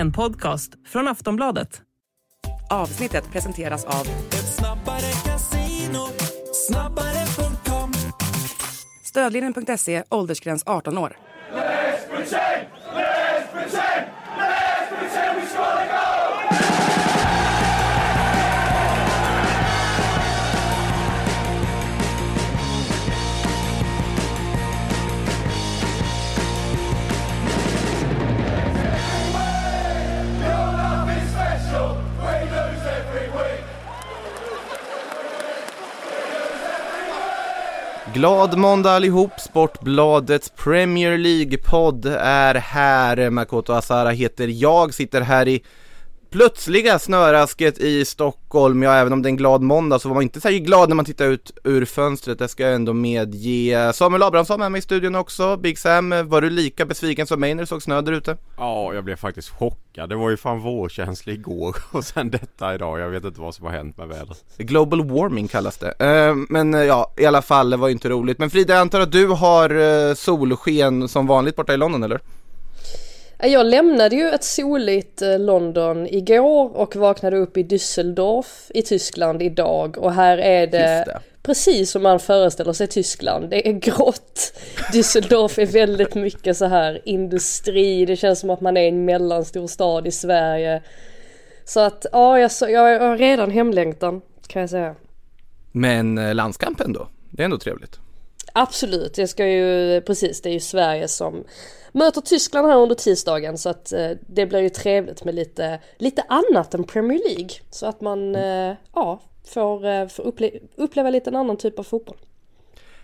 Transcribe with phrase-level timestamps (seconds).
[0.00, 1.82] En podcast från Aftonbladet.
[2.70, 6.06] Avsnittet presenteras av Ett snabbare casino,
[6.68, 7.92] snabbare.com
[9.04, 11.16] Stödlinjen.se, åldersgräns 18 år.
[38.14, 43.30] Glad måndag allihop, Sportbladets Premier League-podd är här.
[43.30, 45.62] Makoto Asara heter jag, sitter här i
[46.30, 48.82] plötsliga snörasket i Stockholm.
[48.82, 50.96] Ja, även om det är en glad måndag så var man inte särskilt glad när
[50.96, 53.92] man tittar ut ur fönstret, det ska jag ändå medge.
[53.94, 55.56] Samuel Abrahamsson är med i studion också.
[55.56, 58.36] Big Sam, var du lika besviken som mig när du såg snö där ute?
[58.56, 60.08] Ja, jag blev faktiskt chockad.
[60.08, 63.00] Det var ju fan vårkänslig igår och sen detta idag.
[63.00, 64.44] Jag vet inte vad som har hänt med vädret.
[64.56, 65.94] Global warming kallas det.
[65.98, 68.38] Eh, men eh, ja, i alla fall, det var ju inte roligt.
[68.38, 72.20] Men Frida, jag antar att du har eh, solsken som vanligt borta i London eller?
[73.42, 79.42] Jag lämnade ju ett soligt eh, London igår och vaknade upp i Düsseldorf i Tyskland
[79.42, 81.20] idag och här är det, det.
[81.42, 83.50] precis som man föreställer sig Tyskland.
[83.50, 84.52] Det är grått.
[84.92, 88.06] Düsseldorf är väldigt mycket så här industri.
[88.06, 90.82] Det känns som att man är i en mellanstor stad i Sverige.
[91.64, 94.94] Så att ja, jag, så, jag har redan hemlängtan kan jag säga.
[95.72, 97.08] Men eh, landskampen då?
[97.30, 97.98] Det är ändå trevligt.
[98.52, 101.44] Absolut, jag ska ju, precis, det är ju Sverige som
[101.92, 106.22] möter Tyskland här under tisdagen så att eh, det blir ju trevligt med lite, lite
[106.28, 107.50] annat än Premier League.
[107.70, 111.82] Så att man, eh, ja, får, eh, får upple uppleva lite en annan typ av
[111.82, 112.16] fotboll.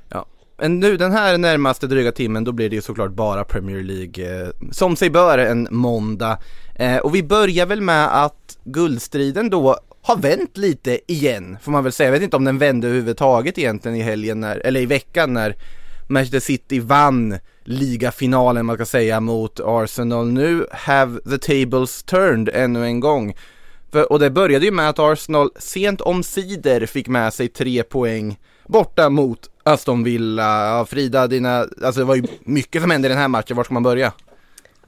[0.08, 0.26] Ja.
[0.58, 4.42] Men nu den här närmaste dryga timmen då blir det ju såklart bara Premier League
[4.42, 6.38] eh, som sig bör en måndag.
[6.74, 11.84] Eh, och vi börjar väl med att guldstriden då har vänt lite igen får man
[11.84, 12.06] väl säga.
[12.06, 15.56] Jag vet inte om den vände överhuvudtaget egentligen i helgen när, eller i veckan när
[16.06, 20.26] Manchester City vann ligafinalen man ska säga mot Arsenal.
[20.26, 23.34] Nu have the tables turned ännu en gång.
[23.92, 28.38] För, och det började ju med att Arsenal sent omsider fick med sig tre poäng
[28.66, 30.66] borta mot Aston Villa.
[30.66, 33.64] Ja, Frida, dina, alltså det var ju mycket som hände i den här matchen, var
[33.64, 34.12] ska man börja?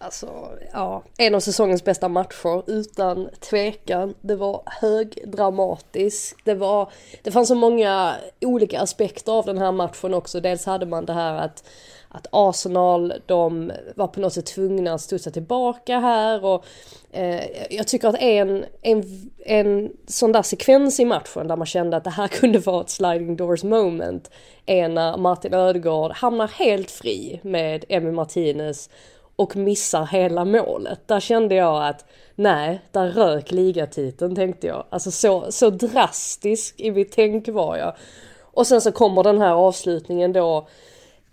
[0.00, 4.14] Alltså, ja, en av säsongens bästa matcher utan tvekan.
[4.20, 6.38] Det var högdramatiskt.
[6.44, 6.92] Det var,
[7.22, 10.40] det fanns så många olika aspekter av den här matchen också.
[10.40, 11.64] Dels hade man det här att
[12.10, 16.64] att Arsenal, de var på något sätt tvungna att studsa tillbaka här och
[17.12, 21.96] eh, jag tycker att en, en, en sån där sekvens i matchen där man kände
[21.96, 24.30] att det här kunde vara ett sliding doors moment
[24.66, 28.90] är när Martin Ödegaard hamnar helt fri med Emmy Martinez
[29.38, 31.08] och missar hela målet.
[31.08, 32.04] Där kände jag att
[32.34, 34.84] nej, där rök ligatiteln tänkte jag.
[34.90, 37.96] Alltså så, så drastisk i mitt tänk var jag.
[38.40, 40.68] Och sen så kommer den här avslutningen då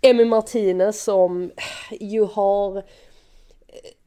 [0.00, 1.50] Emmy Martinez som
[1.90, 2.82] ju har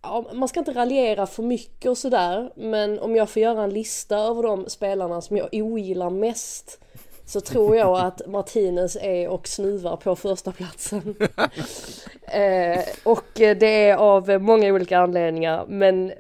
[0.02, 3.70] Ja, man ska inte raljera för mycket och sådär men om jag får göra en
[3.70, 6.80] lista över de spelarna som jag ogillar mest
[7.29, 11.16] så tror jag att Martinez är och snuvar på första platsen.
[12.28, 16.12] eh, och det är av många olika anledningar men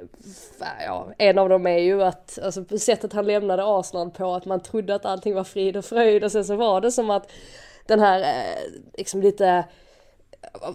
[0.85, 4.59] ja, en av dem är ju att alltså, sättet han lämnade Arsenal på att man
[4.59, 7.31] trodde att allting var frid och fröjd och sen så var det som att
[7.85, 9.63] den här eh, liksom lite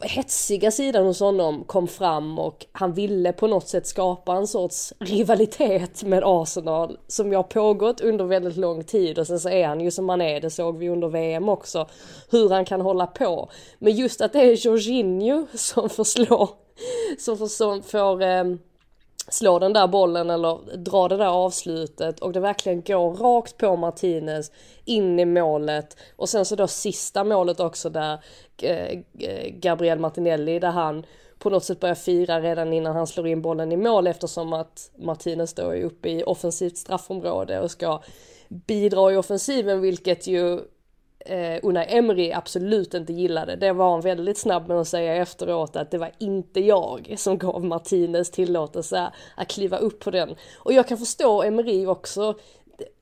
[0.03, 4.93] hetsiga sidan hos honom kom fram och han ville på något sätt skapa en sorts
[4.99, 9.67] rivalitet med Arsenal som ju har pågått under väldigt lång tid och sen så är
[9.67, 11.89] han ju som han är, det såg vi under VM också,
[12.31, 13.51] hur han kan hålla på.
[13.79, 16.49] Men just att det är Jorginho som får slå,
[17.19, 18.45] som får, som får eh,
[19.29, 23.77] slå den där bollen eller dra det där avslutet och det verkligen går rakt på
[23.77, 24.51] Martinez
[24.85, 25.97] in i målet.
[26.17, 28.25] Och sen så då sista målet också där
[28.63, 31.07] eh, eh, Gabriel Martinelli där han
[31.39, 34.91] på något sätt börjar fira redan innan han slår in bollen i mål eftersom att
[34.99, 38.03] Martinez då är uppe i offensivt straffområde och ska
[38.49, 40.61] bidra i offensiven vilket ju
[41.25, 43.57] eh, Una Emery absolut inte gillade.
[43.57, 47.39] Det var han väldigt snabb med att säga efteråt att det var inte jag som
[47.39, 50.35] gav Martinez tillåtelse att kliva upp på den.
[50.59, 52.35] Och jag kan förstå Emery också,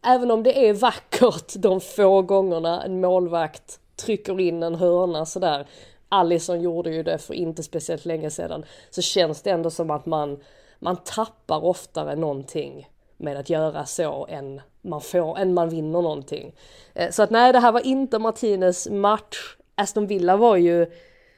[0.07, 5.67] även om det är vackert de få gångerna en målvakt trycker in en hörna sådär.
[6.09, 8.65] Allison gjorde ju det för inte speciellt länge sedan.
[8.91, 10.41] Så känns det ändå som att man,
[10.79, 12.89] man tappar oftare någonting
[13.23, 16.55] med att göra så än man får, än man vinner någonting.
[16.95, 19.57] Eh, så att nej, det här var inte Martinez match.
[19.75, 20.87] Aston Villa var ju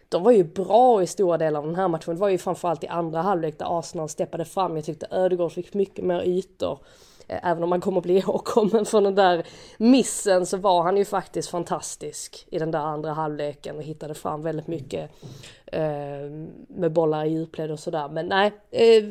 [0.08, 2.14] de var ju bra i stora delar av den här matchen.
[2.14, 4.76] Det var ju framförallt i andra halvlek där Arsenal steppade fram.
[4.76, 6.78] Jag tyckte Ödegård fick mycket mer ytor.
[7.28, 9.46] Eh, även om man kommer bli ihågkommen för den där
[9.76, 14.42] missen så var han ju faktiskt fantastisk i den där andra halvleken och hittade fram
[14.42, 15.10] väldigt mycket
[15.74, 16.30] Eh,
[16.68, 18.08] med bollar i djupled och sådär.
[18.08, 19.04] Men nej, eh,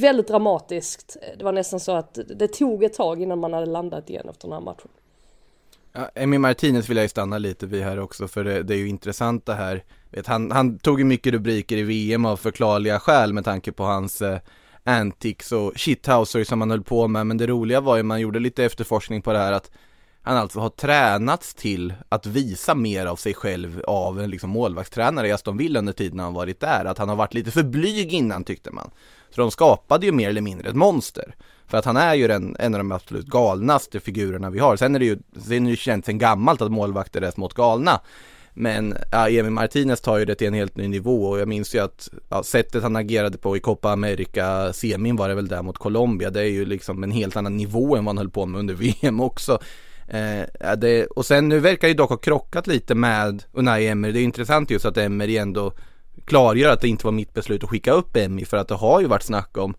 [0.00, 1.16] väldigt dramatiskt.
[1.38, 4.48] Det var nästan så att det tog ett tag innan man hade landat igen efter
[4.48, 4.88] den här matchen.
[5.92, 8.78] Ja, Emi Martinez vill jag ju stanna lite vid här också för det, det är
[8.78, 9.84] ju intressant det här.
[10.10, 13.84] Vet, han, han tog ju mycket rubriker i VM av förklarliga skäl med tanke på
[13.84, 14.38] hans eh,
[14.84, 17.26] antics och shithouser som han höll på med.
[17.26, 19.70] Men det roliga var ju man gjorde lite efterforskning på det här att
[20.22, 25.28] han alltså har tränats till att visa mer av sig själv av en liksom målvaktstränare
[25.28, 26.84] i Aston Villa under tiden han varit där.
[26.84, 28.90] Att han har varit lite för blyg innan tyckte man.
[29.30, 31.34] Så de skapade ju mer eller mindre ett monster.
[31.66, 34.76] För att han är ju den, en av de absolut galnaste figurerna vi har.
[34.76, 37.54] Sen är det ju, sen är det ju känt sen gammalt att målvakter är smått
[37.54, 38.00] galna.
[38.54, 41.74] Men ja, Emil Martinez tar ju det till en helt ny nivå och jag minns
[41.74, 45.62] ju att ja, sättet han agerade på i Copa America semin var det väl där
[45.62, 46.30] mot Colombia.
[46.30, 48.74] Det är ju liksom en helt annan nivå än vad han höll på med under
[49.02, 49.58] VM också.
[50.10, 54.12] Eh, det, och sen nu verkar ju dock ha krockat lite med Unai Emery.
[54.12, 55.72] Det är intressant just att Emery ändå
[56.24, 59.00] klargör att det inte var mitt beslut att skicka upp Emmy för att det har
[59.00, 59.74] ju varit snack om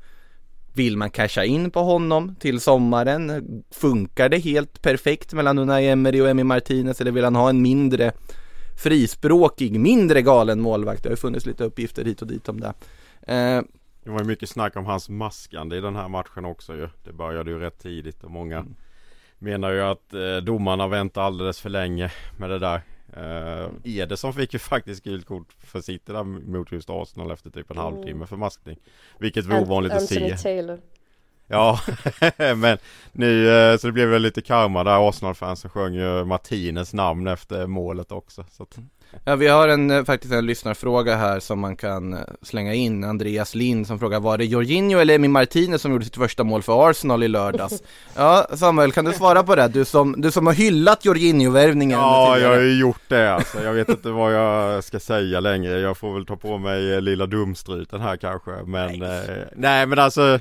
[0.73, 3.43] vill man casha in på honom till sommaren?
[3.71, 7.61] Funkar det helt perfekt mellan Unai Emery och Emmy Martinez eller vill han ha en
[7.61, 8.11] mindre
[8.83, 11.03] frispråkig, mindre galen målvakt?
[11.03, 12.73] Det har ju funnits lite uppgifter hit och dit om det.
[13.21, 13.61] Eh,
[14.03, 16.87] Det var ju mycket snack om hans maskande i den här matchen också ju.
[17.03, 18.65] Det började ju rätt tidigt och många
[19.41, 22.81] menar ju att eh, domarna väntar alldeles för länge med det där.
[23.13, 27.71] Eh, Ederson fick ju faktiskt gult kort för City där mot just Arsenal efter typ
[27.71, 27.93] en Mm.
[27.93, 28.77] halvtimme för maskning.
[29.19, 30.37] Vilket var ovanligt att se.
[30.37, 30.79] Taylor.
[31.47, 31.79] Ja,
[32.55, 32.77] men
[33.11, 37.67] nu eh, så det blev väl lite karma där Arsenal-fansen sjöng ju Martinez namn efter
[37.67, 38.45] målet också.
[38.51, 38.77] Så att,
[39.25, 43.03] Ja, vi har en, eh, faktiskt en lyssnarfråga här som man kan eh, slänga in.
[43.03, 46.61] Andreas Lind som frågar, var det Jorginho eller Emi Martinez som gjorde sitt första mål
[46.61, 47.83] för Arsenal i lördags?
[48.15, 49.67] ja, Samuel, kan du svara på det?
[49.67, 53.63] Du som, du som har hyllat Jorginho-värvningen Ja, jag har ju gjort det alltså.
[53.63, 55.79] Jag vet inte vad jag ska säga längre.
[55.79, 58.51] Jag får väl ta på mig eh, lilla dumstruten här kanske.
[58.65, 60.39] Men nej, eh, nej men alltså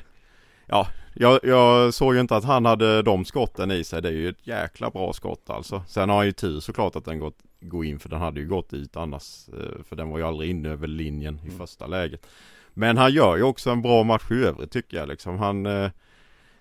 [0.67, 4.03] Ja, jag, jag såg ju inte att han hade de skotten i sig.
[4.03, 5.83] Det är ju ett jäkla bra skott alltså.
[5.89, 8.49] Sen har han ju tur såklart att den gått gå in för den hade ju
[8.49, 9.49] gått dit annars.
[9.49, 12.27] eh, För den var ju aldrig inne över linjen i första läget.
[12.75, 15.39] Men han gör ju också en bra match i övrigt tycker jag liksom.
[15.39, 15.91] Han eh,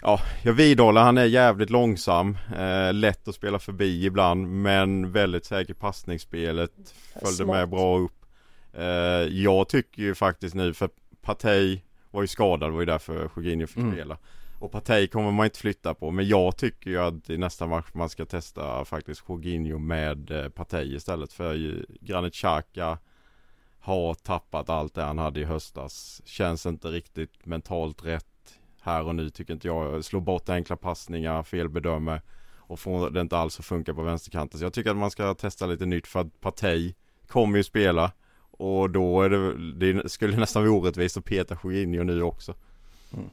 [0.01, 2.37] Ja, jag vidhåller han är jävligt långsam.
[2.57, 6.71] Eh, lätt att spela förbi ibland men väldigt säker passningsspelet.
[7.13, 7.47] Följde Smart.
[7.55, 8.25] med bra upp.
[9.29, 10.89] Jag tycker ju faktiskt nu för
[11.21, 11.81] Partey
[12.11, 13.93] var ju skadad, var ju därför Jorginho fick Mm.
[13.93, 14.17] spela.
[14.59, 17.87] Och Partey kommer man inte flytta på men jag tycker ju att i nästa match
[17.93, 22.97] man ska testa faktiskt Jorginho med eh, Partey istället för ju Granit Xhaka
[23.79, 26.21] har tappat allt det han hade i höstas.
[26.25, 28.25] Känns inte riktigt mentalt rätt
[28.81, 30.05] här och nu tycker inte jag.
[30.05, 32.21] Slår bort enkla passningar, felbedömer
[32.57, 34.59] och får det inte alls att funka på vänsterkanten.
[34.59, 36.93] Så jag tycker att man ska testa lite nytt för att Partey
[37.27, 38.11] kommer ju spela
[38.51, 42.53] och då är det, det skulle nästan vara orättvist att peta Jorginho nu också.
[43.13, 43.29] Mm.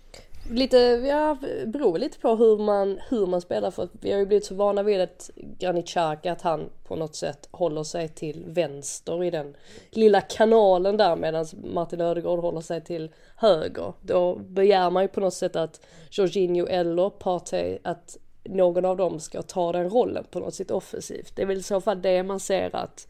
[0.51, 0.79] Lite,
[1.09, 4.45] ja, beror lite på hur man, hur man spelar för att vi har ju blivit
[4.45, 9.25] så vana vid att Granit Xhaka att han på något sätt håller sig till vänster
[9.25, 9.57] i den
[9.91, 13.93] lilla kanalen där medan Martin Ödegård håller sig till höger.
[14.01, 19.21] Då begär man ju på något sätt att Jorginho eller Partey att någon av dem
[19.21, 21.37] ska ta den rollen på något sätt offensivt.
[21.37, 23.09] Det är väl i så fall det man ser att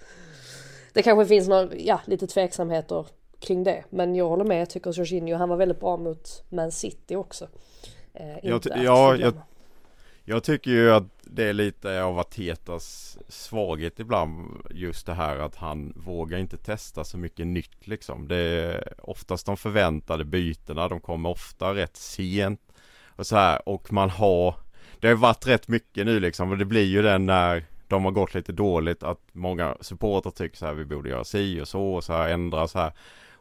[0.92, 3.06] det kanske finns några, ja, lite tveksamheter
[3.40, 3.84] kring det.
[3.90, 7.48] Men jag håller med, jag tycker Jorginho, han var väldigt bra mot Man City också.
[8.14, 9.42] Eh, Jag ja, förglömma.
[10.28, 15.56] Jag tycker ju att det är lite av Atetas svaghet ibland just det här att
[15.56, 18.28] han vågar inte testa så mycket nytt liksom.
[18.28, 22.60] Det är oftast de förväntade bytena, de kommer ofta rätt sent
[23.06, 24.54] och så här och man har
[25.00, 28.12] Det har varit rätt mycket nu liksom och det blir ju den när de har
[28.12, 31.94] gått lite dåligt att många supportrar tycker så här vi borde göra si och så
[31.94, 32.92] och så här ändra så här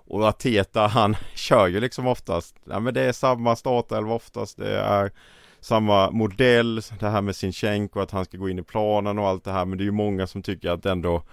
[0.08, 4.80] och Ateta han kör ju liksom oftast, ja men det är samma startelva oftast, det
[4.80, 5.12] är
[5.62, 9.44] samma modell, det här med Sinchenko att han ska gå in i planen och allt
[9.44, 11.24] det här men det är ju många som tycker att ändå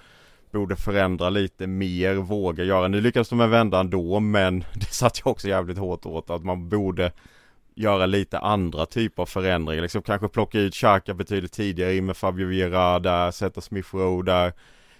[0.52, 2.88] borde förändra lite mer, våga göra.
[2.88, 6.68] Nu lyckades de vända ändå men det satt ju också jävligt hårt åt att man
[6.68, 7.12] borde
[7.74, 9.82] göra lite andra typer av förändringar.
[9.82, 14.32] Liksom kanske plocka ut Xhaka betydligt tidigare in med Fabio Vieira där, sätta Smith Rowe
[14.32, 14.52] där.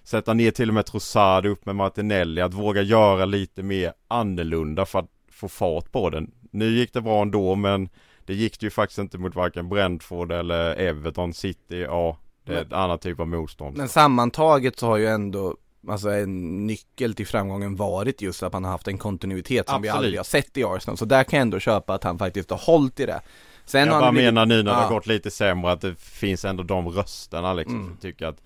[0.05, 2.41] Sätta ner till och med Trossard upp med Martinelli.
[2.41, 6.31] Att våga göra lite mer annorlunda för att få fart på den.
[6.51, 7.89] Nu gick det bra ändå men
[8.27, 11.81] det gick det ju faktiskt inte mot varken Brentford eller Everton City.
[11.81, 12.17] Ja,
[12.47, 13.77] det är ett annat typ av motstånd.
[13.77, 15.57] Men sammantaget så har ju ändå
[15.89, 19.89] alltså en nyckel till framgången varit just att man har haft en kontinuitet som vi
[19.89, 20.05] Absolut.
[20.07, 20.97] aldrig har sett i Arsenal.
[20.99, 23.21] Så där kan jag ändå köpa att han faktiskt har hållit i det.
[23.65, 24.83] Sen Jag bara blivit- menar nu när det Ja.
[24.83, 27.89] har gått lite sämre att det finns ändå de rösterna liksom Mm.
[27.89, 28.43] som tycker att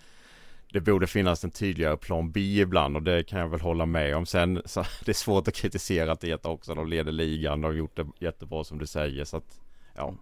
[0.76, 4.16] det borde finnas en tydligare plan B ibland och det kan jag väl hålla med
[4.16, 4.26] om.
[4.26, 6.74] Sen så det är svårt att kritisera att det också.
[6.74, 9.60] De leder ligan, de har gjort det jättebra som du säger så att
[9.94, 10.14] ja.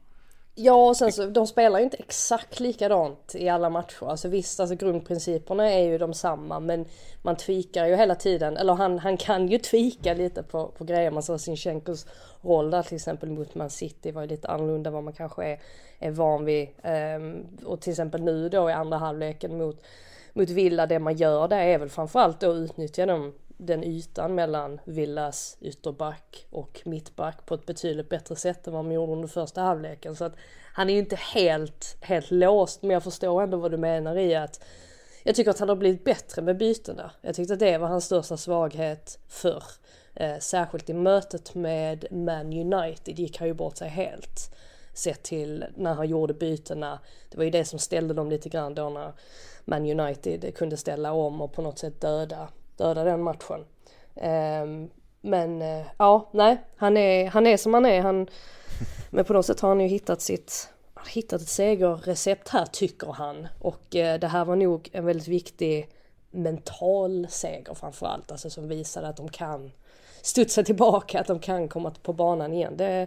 [0.55, 4.11] Ja och sen så, de spelar ju inte exakt likadant i alla matcher.
[4.11, 6.85] Alltså visst, alltså grundprinciperna är ju de samma men
[7.23, 8.57] man tweakar ju hela tiden.
[8.57, 11.11] Eller han, han kan ju tweaka lite på, på grejer.
[11.11, 12.07] Man såg Sinchenkos
[12.43, 15.61] roll där till exempel mot Man City var ju lite annorlunda vad man kanske är,
[15.99, 16.69] är van vid.
[16.83, 19.83] Ehm, och till exempel nu då i andra halvleken mot,
[20.35, 24.35] mot Villa, det man gör där är väl framförallt då att utnyttja dem den ytan
[24.35, 29.29] mellan Villas ytterback och mittback på ett betydligt bättre sätt än vad man gjorde under
[29.29, 30.17] första halvleken.
[30.17, 30.37] Så att
[30.73, 34.35] han är ju inte helt, helt låst men jag förstår ändå vad du menar i
[34.35, 34.65] att
[35.23, 37.11] jag tycker att han har blivit bättre med bytena.
[37.21, 39.65] Jag tyckte att det var hans största svaghet förr.
[40.15, 44.55] Eh, särskilt i mötet med Man United gick han ju bort sig helt.
[44.95, 46.99] Sett till när han gjorde bytena.
[47.31, 49.13] Det var ju det som ställde dem lite grann då när
[49.65, 53.65] man United kunde ställa om och på något sätt döda, döda den matchen.
[54.17, 54.91] Ehm,
[55.21, 58.01] men eh, ja, nej, han är, han är som han är.
[58.01, 58.29] Han,
[59.11, 60.69] men på något sätt har han ju hittat sitt
[61.09, 63.49] hittat ett segerrecept här tycker han.
[63.59, 65.89] Och eh, det här var nog en väldigt viktig
[66.31, 68.33] mental seger framförallt.
[68.33, 69.73] Alltså som visade att de kan
[70.23, 72.77] studsa tillbaka, att de kan komma på banan igen.
[72.77, 73.07] Det,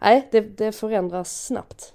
[0.00, 1.94] nej, det, det förändras snabbt.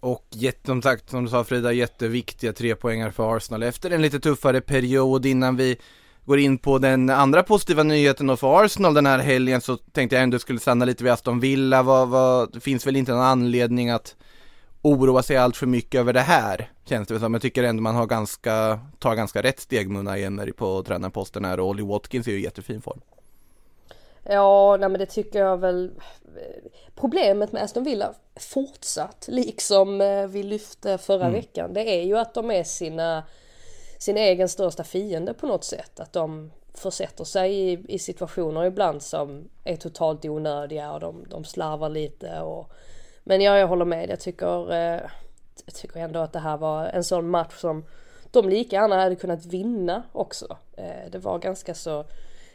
[0.00, 4.02] Och jätte, som sagt, som du sa Frida, jätteviktiga tre poängar för Arsenal efter en
[4.02, 5.76] lite tuffare period innan vi
[6.24, 10.16] går in på den andra positiva nyheten då för Arsenal den här helgen så tänkte
[10.16, 11.82] jag ändå skulle stanna lite vid Aston Villa.
[11.82, 14.16] Vad, vad, det finns väl inte någon anledning att
[14.82, 17.34] oroa sig allt för mycket över det här, känns det väl som.
[17.34, 21.44] Jag tycker ändå man har ganska, tar ganska rätt steg med Unai Emery på tränarposten
[21.44, 23.00] här och Olly Watkins är ju i jättefin form.
[24.24, 25.90] Ja, nej men det tycker jag väl.
[26.94, 32.34] Problemet med Aston Villa fortsatt, liksom eh, vi lyfte förra veckan, det är ju att
[32.34, 33.24] de är sina,
[33.98, 36.00] sin egen största fiende på något sätt.
[36.00, 41.44] Att de försätter sig i, i situationer ibland som är totalt onödiga och de, de
[41.44, 42.40] slarvar lite.
[42.40, 42.72] Och,
[43.24, 44.10] men ja, jag håller med.
[44.10, 45.00] Jag tycker, eh,
[45.64, 47.84] jag tycker ändå att det här var en sån match som
[48.30, 50.56] de lika gärna hade kunnat vinna också.
[50.76, 52.04] Eh, det var ganska så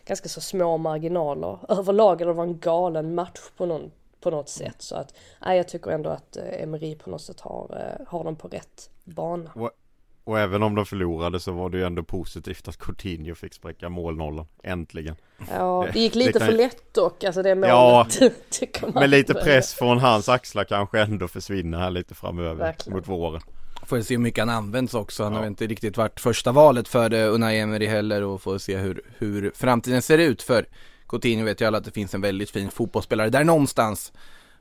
[0.09, 2.17] ganska så små marginaler överlag.
[2.17, 4.75] Det var en galen match på, någon, på något sätt.
[4.77, 5.13] Så att,
[5.45, 8.47] nej, jag tycker ändå att eh, Emery på något sätt har, eh, har dem på
[8.47, 9.51] rätt bana.
[9.55, 9.71] Och,
[10.23, 13.89] och även om de förlorade så var det ju ändå positivt att Coutinho fick spräcka
[13.89, 14.45] målnollen.
[14.63, 15.15] Äntligen.
[15.51, 17.69] Ja, Det- det gick det lite kan för lätt dock, alltså det målet.
[17.71, 18.89] Ja.
[18.93, 22.97] Med lite press från hans axlar kanske ändå försvinner här lite framöver Verkligen.
[22.97, 23.41] mot våren.
[23.89, 25.23] Får se hur mycket han används också.
[25.23, 25.41] Han har Ja.
[25.41, 29.01] väl inte riktigt varit första valet för eh, Unai Emery heller och får se hur,
[29.17, 30.65] hur framtiden ser ut för
[31.07, 34.11] Coutinho vet ju alla att det finns en väldigt fin fotbollsspelare där någonstans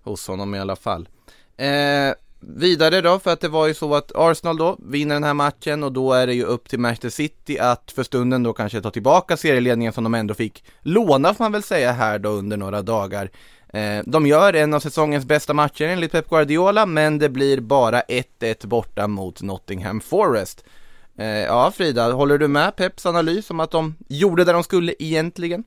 [0.03, 1.09] hos honom i alla fall.
[1.57, 5.35] Eh, vidare då, för att det var ju så att Arsenal då vinner den här
[5.35, 8.81] matchen och då är det ju upp till Manchester City att för stunden då kanske
[8.81, 12.57] ta tillbaka serieledningen som de ändå fick låna får man väl säga här då under
[12.57, 13.31] några dagar.
[13.73, 18.01] Eh, de gör en av säsongens bästa matcher enligt Pep Guardiola, men det blir bara
[18.01, 20.65] 1-1 borta mot Nottingham Forest.
[21.19, 24.95] Eh, ja, Frida, håller du med Peps analys om att de gjorde det de skulle
[24.99, 25.65] egentligen?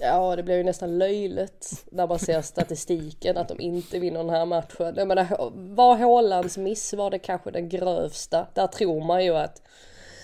[0.00, 4.30] Ja, det blir ju nästan löjligt när man ser statistiken att de inte vinner den
[4.30, 4.94] här matchen.
[4.96, 5.26] Jag menar,
[5.74, 8.46] var Hålands miss var det kanske den grövsta.
[8.54, 9.62] Där tror man ju att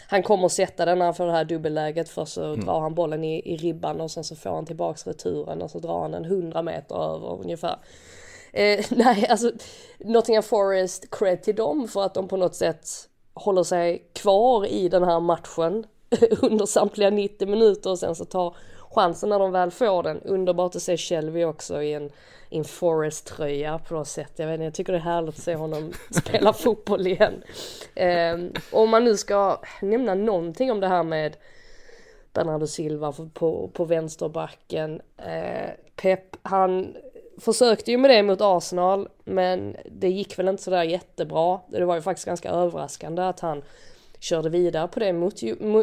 [0.08, 2.08] han kommer sätta den när han får det här dubbelläget.
[2.08, 5.62] För så drar han bollen i, i ribban och sen så får han tillbaks returen
[5.62, 7.76] och så drar han en 100 meter över ungefär.
[8.52, 9.52] Eh, nej, alltså
[9.99, 12.88] Nottingham Forest, cred till dem för att de på något sätt
[13.34, 15.87] håller sig kvar i den här matchen
[16.42, 18.56] under samtliga 90 minuter och sen så tar
[18.94, 20.20] chansen när de väl får den.
[20.22, 22.10] Underbart att se Shelby också i en,
[22.50, 24.32] i en Forest-tröja på något sätt.
[24.36, 27.42] Jag, vet inte, jag tycker det är härligt att se honom spela fotboll igen.
[27.94, 28.38] Eh,
[28.72, 31.36] om man nu ska nämna någonting om det här med
[32.32, 35.00] Bernardo Silva på, på vänsterbacken.
[35.16, 36.96] Eh, Pep, han
[37.40, 41.60] försökte ju med det mot Arsenal men det gick väl inte sådär jättebra.
[41.68, 43.62] Det var ju faktiskt ganska överraskande att han
[44.18, 45.42] körde vidare på det mot,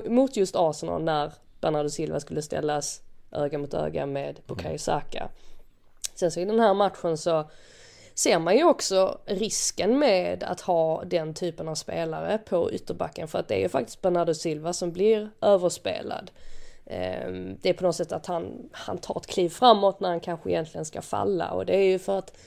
[0.10, 3.02] mot just Arsenal när Bernardo Silva skulle ställas
[3.32, 5.30] öga mot öga med Bukayo Saka.
[6.16, 7.50] Sen så i den här matchen så
[8.14, 13.40] ser man ju också risken med att ha den typen av spelare på ytterbacken för
[13.40, 16.32] att det är ju faktiskt Bernardo Silva som blir överspelad.
[16.86, 20.20] Ehm, Det är på något sätt att han, han tar ett kliv framåt när han
[20.20, 22.38] kanske egentligen ska falla och det är ju för att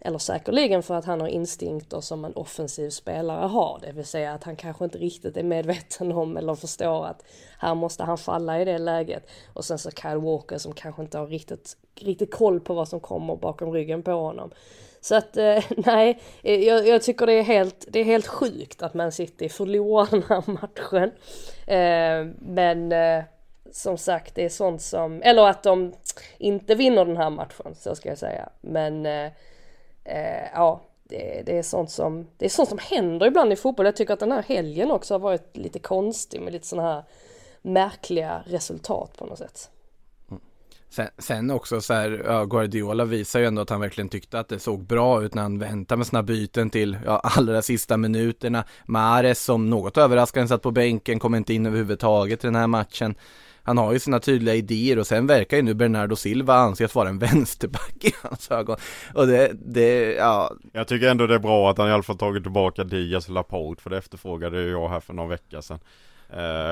[0.00, 3.78] eller säkerligen för att han har instinkter som en offensiv spelare har.
[3.82, 7.24] Det vill säga att han kanske inte riktigt är medveten om eller förstår att
[7.58, 9.30] här måste han falla i det läget.
[9.52, 13.00] Och sen så Kyle Walker som kanske inte har riktigt, riktigt koll på vad som
[13.00, 14.50] kommer bakom ryggen på honom.
[15.00, 18.82] Så att eh, nej, eh, jag, jag tycker det är, helt, det är helt sjukt
[18.82, 21.10] att Man City förlorar den här matchen.
[21.66, 23.24] Eh, men eh,
[23.72, 25.92] som sagt, det är sånt som, eller att de
[26.38, 28.48] inte vinner den här matchen, så ska jag säga.
[28.60, 29.32] Men eh,
[30.08, 33.86] eh, ja, det, det, är sånt som, det är sånt som händer ibland i fotboll.
[33.86, 37.04] Jag tycker att den här helgen också har varit lite konstig med lite sådana här
[37.62, 39.70] märkliga resultat på något sätt.
[40.30, 40.42] Mm.
[40.88, 44.48] Sen, sen också så här, ja, Guardiola visar ju ändå att han verkligen tyckte att
[44.48, 48.64] det såg bra ut när han väntade med sina byten till ja, allra sista minuterna.
[48.84, 53.14] Mares som något överraskande satt på bänken, kom inte in överhuvudtaget i den här matchen.
[53.66, 57.08] Han har ju sina tydliga idéer och sen verkar ju nu Bernardo Silva anses vara
[57.08, 58.76] en vänsterback i hans ögon.
[59.14, 60.52] Och det, det, ja.
[60.72, 63.34] Jag tycker ändå det är bra att han i alla fall tagit tillbaka Diaz och
[63.34, 65.78] Laporte för det efterfrågade jag här för några veckor sedan.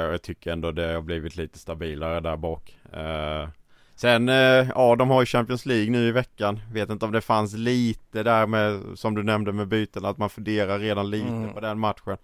[0.06, 2.76] Och jag tycker ändå det har blivit lite stabilare där bak.
[2.92, 3.48] Eh,
[3.96, 4.34] sen, eh,
[4.74, 6.60] ja de har ju Champions League nu i veckan.
[6.72, 10.30] Vet inte om det fanns lite där med, som du nämnde med byten, att man
[10.30, 11.52] funderar redan lite Mm.
[11.52, 12.16] på den matchen.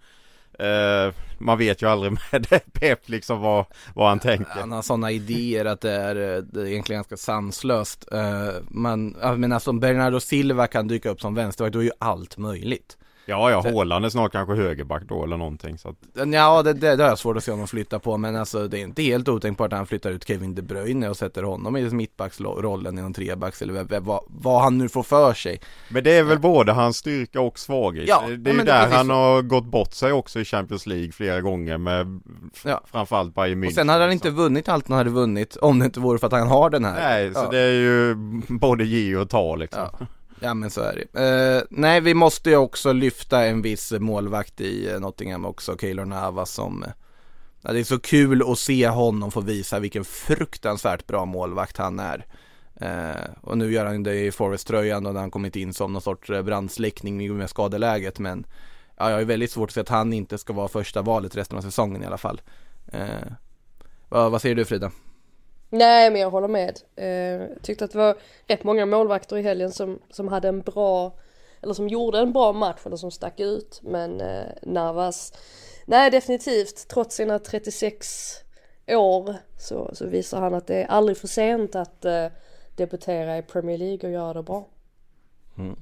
[0.59, 3.65] Eh, man vet ju aldrig med Pep liksom vad,
[3.95, 4.59] vad han tänker.
[4.59, 8.07] Han har sådana idéer att det är, eh, det är egentligen ganska sanslöst.
[8.11, 8.19] Eh,
[8.69, 11.83] men man, jag menar alltså, som Bernardo Silva kan dyka upp som vänsterback, då är
[11.83, 12.97] ju allt möjligt.
[13.25, 15.95] Ja, ja, Haaland är snart kanske högerback då eller någonting så att...
[16.27, 18.79] Ja, det, det, det har jag svårt att se honom flytta på, men alltså det
[18.79, 21.89] är inte helt otänkbart att han flyttar ut Kevin De Bruyne och sätter honom i
[21.89, 25.61] mittbacksrollen i någon trebacks eller vad, vad, han nu får för sig.
[25.89, 28.07] Men det är väl både hans styrka och svaghet.
[28.07, 29.13] Ja, det, ja, det är ju där han så.
[29.13, 32.21] har gått bort sig också i Champions League flera gånger med
[32.63, 32.81] Ja.
[32.85, 33.67] framförallt Bayern München.
[33.67, 36.27] Och sen hade han inte vunnit allt han hade vunnit om det inte vore för
[36.27, 36.93] att han har den här.
[36.93, 37.49] Nej, så ja.
[37.51, 38.15] det är ju
[38.47, 39.89] både ge och ta liksom.
[39.99, 40.07] Ja.
[40.43, 41.19] Ja men så är det.
[41.23, 46.05] Eh, nej vi måste ju också lyfta en viss målvakt i eh, Nottingham också, Keylor
[46.05, 46.89] Nava som eh,
[47.61, 51.99] ja, Det är så kul att se honom få visa vilken fruktansvärt bra målvakt han
[51.99, 52.25] är.
[52.75, 56.01] Eh, och nu gör han det i Forrest-tröjan och när han kommit in som någon
[56.01, 58.45] sorts eh, brandsläckning med skadeläget men
[58.97, 61.57] Ja jag är väldigt svårt att se att han inte ska vara första valet resten
[61.57, 62.41] av säsongen i alla fall.
[62.87, 63.31] Eh,
[64.09, 64.91] vad, vad säger du Frida?
[65.73, 66.79] Nej men jag håller med.
[66.95, 70.61] Eh, Jag tyckte att det var rätt många målvakter i helgen som, som hade en
[70.61, 71.13] bra,
[71.61, 73.79] eller som gjorde en bra match eller som stack ut.
[73.83, 75.33] Men eh, Navas,
[75.85, 78.35] nej definitivt, trots sina 36
[78.87, 82.27] år så, så visar han att det är aldrig för sent att eh,
[82.75, 84.67] debutera i Premier League och göra det bra.
[85.57, 85.75] Mm.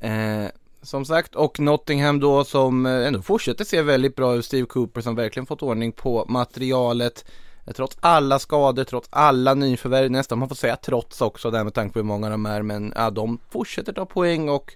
[0.00, 0.50] Eh,
[0.82, 4.44] som sagt, och Nottingham då som eh, ändå fortsätter se väldigt bra ut.
[4.44, 7.24] Steve Cooper som verkligen fått ordning på materialet.
[7.66, 11.74] Eh, trots alla skador, trots alla nyförvärv, nästan man får säga trots också där med
[11.74, 12.62] tanke på hur många de är.
[12.62, 14.74] Men ja, de fortsätter ta poäng och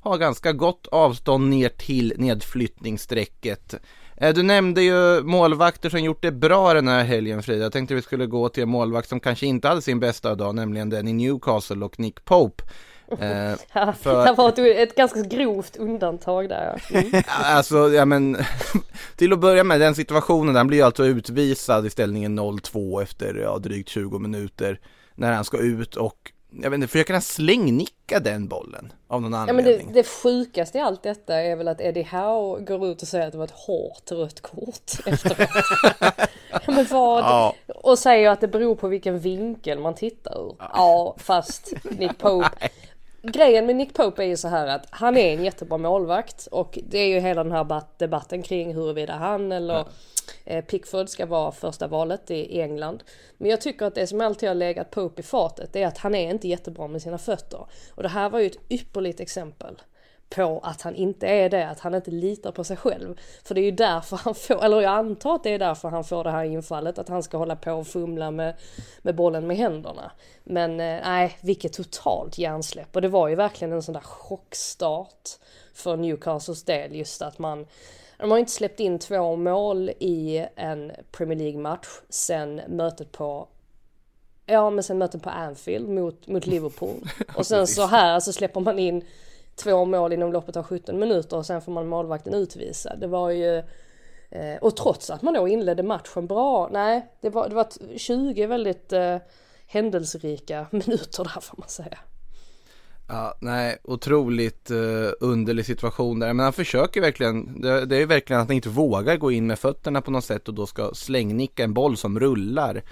[0.00, 3.74] har ganska gott avstånd ner till nedflyttningsstrecket.
[4.16, 7.62] Eh, du nämnde ju målvakter som gjort det bra den här helgen Frida.
[7.62, 10.54] Jag tänkte vi skulle gå till en målvakt som kanske inte hade sin bästa dag,
[10.54, 12.64] nämligen den i Newcastle och Nick Pope.
[13.20, 16.80] Eh, Ja, För- Det var ett, ett ganska grovt undantag där.
[16.90, 16.98] ja.
[17.00, 17.22] Mm.
[17.44, 18.36] Alltså, ja men
[19.16, 23.58] till att börja med den situationen, han blir alltså utvisad i ställningen 0-2 efter ja,
[23.58, 24.80] drygt 20 minuter
[25.14, 26.30] när han ska ut och
[26.62, 29.86] jag vet inte, försöker han slängnicka den bollen av någon Ja men anledning?
[29.92, 33.26] det, det sjukaste i allt detta är väl att Eddie Howe går ut och säger
[33.26, 35.48] att det var ett hårt rött kort efteråt.
[36.50, 37.24] ja, men vad?
[37.24, 37.54] Ja.
[37.66, 40.56] Och säger att det beror på vilken vinkel man tittar ur.
[40.58, 42.68] Ja fast Nick Pope.
[43.26, 46.78] Grejen med Nick Pope är ju så här att han är en jättebra målvakt och
[46.88, 49.86] det är ju hela den här bat- debatten kring huruvida han eller
[50.44, 53.02] eh, Pickford ska vara första valet i England.
[53.36, 56.14] Men jag tycker att det som alltid har legat Pope i fatet är att han
[56.14, 57.66] är inte jättebra med sina fötter.
[57.94, 59.82] Och det här var ju ett ypperligt exempel
[60.34, 63.20] på att han inte är det, att han inte litar på sig själv.
[63.44, 66.04] För det är ju därför han får, eller jag antar att det är därför han
[66.04, 68.54] får det här infallet, att han ska hålla på och fumla med,
[69.02, 70.10] med bollen med händerna.
[70.44, 72.96] Men eh, nej, vilket totalt hjärnsläpp.
[72.96, 75.28] Och det var ju verkligen en sån där chockstart
[75.74, 77.66] för Newcastles del, just att man
[78.18, 83.48] de har inte släppt in två mål i en Premier League-match sen mötet på
[84.46, 87.10] Ja men sen möten på Anfield mot, mot Liverpool.
[87.36, 89.04] Och sen så här så släpper man in
[89.56, 93.00] två mål inom loppet av 17 minuter och sen får man målvakten utvisad.
[93.00, 93.62] Det var ju...
[94.30, 97.66] Eh, och trots att man då inledde matchen bra, nej det var, det var
[97.98, 99.16] 20 väldigt eh,
[99.66, 101.98] händelserika minuter där får man säga.
[103.08, 106.32] Ja, nej, otroligt uh, underlig situation där.
[106.32, 109.46] Men han försöker verkligen, det, det är ju verkligen att han inte vågar gå in
[109.46, 112.82] med fötterna på något sätt och då ska slängnicka en boll som rullar.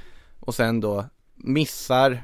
[0.40, 2.22] Och sen då missar,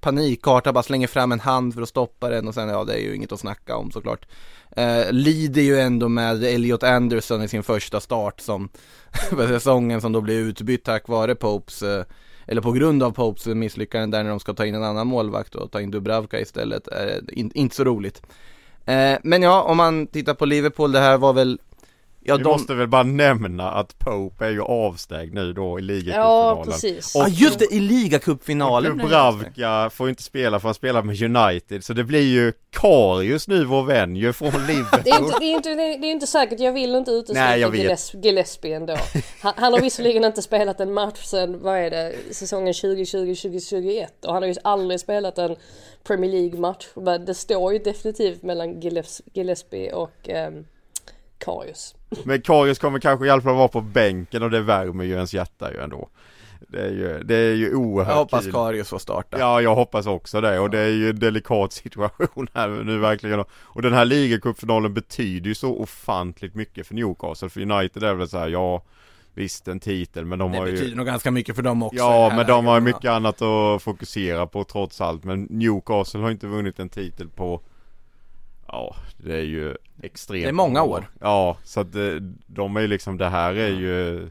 [0.00, 2.98] panikartad bara slänger fram en hand för att stoppa den och sen, ja det är
[2.98, 4.26] ju inget att snacka om såklart.
[4.76, 8.68] Eh, lider ju ändå med Elliot Anderson i sin första start som
[9.30, 12.04] för säsongen som då blir utbytt tack vare Popes eh,
[12.46, 15.54] eller på grund av Popes misslyckande där när de ska ta in en annan målvakt
[15.54, 18.22] och ta in Dubravka istället, är in, inte så roligt.
[18.84, 21.58] Eh, men ja, om man tittar på Liverpool, det här var väl
[22.22, 22.48] Ja, Vi de...
[22.48, 26.58] måste väl bara nämna att Pope är ju avstängd nu då i ligacupfinalen.
[26.58, 27.12] Ja, precis.
[27.14, 28.98] Ja, just det, i ligacupfinalen.
[28.98, 33.64] Dubravka får inte spela för han spelar med United, så det blir ju Karius nu,
[33.64, 35.00] vår vän ju, från Liverpool.
[35.04, 38.20] det, är inte, det, är inte, det är inte säkert, jag vill inte utesluta Gillespie,
[38.20, 38.96] Gillespie ändå.
[39.40, 44.32] Han, han har visserligen inte spelat en match sen, vad är det, säsongen 2020-2021 och
[44.32, 45.56] han har ju aldrig spelat en
[46.04, 46.86] Premier League-match.
[46.94, 48.80] Men det står ju definitivt mellan
[49.32, 50.64] Gillespie och um,
[51.40, 51.94] Karius.
[52.24, 55.34] Men Karius kommer kanske i alla fall vara på bänken och det värmer ju ens
[55.34, 56.08] hjärta ju ändå.
[56.68, 58.52] Det är ju, det är ju oerhört Jag hoppas kul.
[58.52, 59.38] Karius får starta.
[59.38, 63.44] Ja, jag hoppas också det och det är ju en delikat situation här nu verkligen.
[63.50, 67.48] Och den här ligacupfinalen betyder ju så ofantligt mycket för Newcastle.
[67.48, 68.82] För United är väl så här, ja
[69.34, 71.82] Visst en titel men de det har ju Det betyder nog ganska mycket för dem
[71.82, 76.20] också Ja men de har ju mycket annat att fokusera på trots allt Men Newcastle
[76.20, 77.60] har inte vunnit en titel på
[78.72, 81.10] Ja det är ju extremt Det är många år.
[81.20, 84.28] Ja så att det, de är ju liksom det här är ju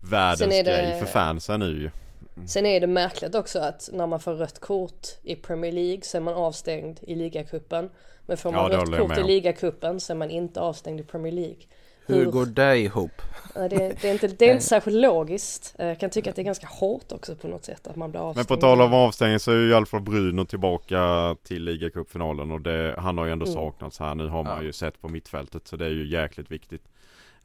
[0.00, 0.62] Världens det...
[0.62, 1.90] grej för fansen nu ju.
[2.36, 2.48] Mm.
[2.48, 6.16] Sen är det märkligt också att när man får rött kort i Premier League så
[6.16, 7.90] är man avstängd i ligacupen.
[8.26, 11.32] Men får man ja, rött kort i ligacupen så är man inte avstängd i Premier
[11.32, 11.62] League
[12.06, 13.22] hur, Hur går det ihop?
[13.54, 15.74] Det, det, är inte, det är inte särskilt logiskt.
[15.78, 18.20] Jag kan tycka att det är ganska hårt också på något sätt att man blir
[18.20, 18.36] avstängd.
[18.50, 22.50] Men på tal om avstängning så är ju i alla fall Bruno tillbaka till ligacupfinalen
[22.50, 23.54] och det, han har ju ändå mm.
[23.54, 24.14] saknats här.
[24.14, 24.62] Nu har man ja.
[24.62, 26.82] ju sett på mittfältet så det är ju jäkligt viktigt.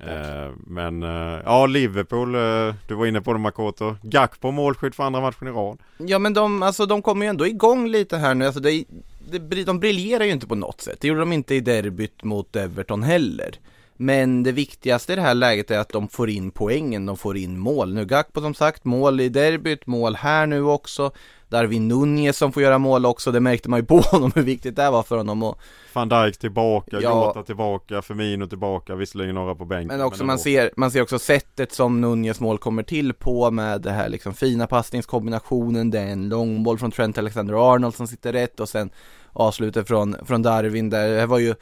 [0.07, 3.95] Eh, men eh, ja, Liverpool, eh, du var inne på det Makoto.
[4.01, 5.77] Gakpo målskytt för andra matchen i rad.
[5.97, 8.45] Ja men de, alltså, de kommer ju ändå igång lite här nu.
[8.45, 8.85] Alltså, det,
[9.31, 10.97] det, de briljerar ju inte på något sätt.
[11.01, 13.59] Det gjorde de inte i derbyt mot Everton heller.
[14.01, 17.37] Men det viktigaste i det här läget är att de får in poängen, de får
[17.37, 17.93] in mål.
[17.93, 21.11] Nu Gakpo som sagt, mål i derbyt, mål här nu också.
[21.49, 24.75] Darwin Nunez som får göra mål också, det märkte man ju på honom hur viktigt
[24.75, 25.59] det var för honom och
[25.93, 30.27] Van Dijk tillbaka, ja, Jota tillbaka, Firmino tillbaka, visserligen några på bänken Men också men
[30.27, 34.09] man ser, man ser också sättet som Nunez mål kommer till på med det här
[34.09, 38.89] liksom fina passningskombinationen Det är en långboll från Trent Alexander-Arnold som sitter rätt och sen
[39.33, 41.55] avslutet från, från Darwin där, det var ju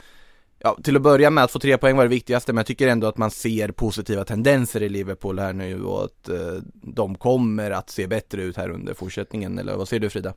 [0.62, 2.88] Ja, till att börja med att få tre poäng var det viktigaste, men jag tycker
[2.88, 7.70] ändå att man ser positiva tendenser i Liverpool här nu och att eh, de kommer
[7.70, 10.34] att se bättre ut här under fortsättningen, eller vad säger du Frida?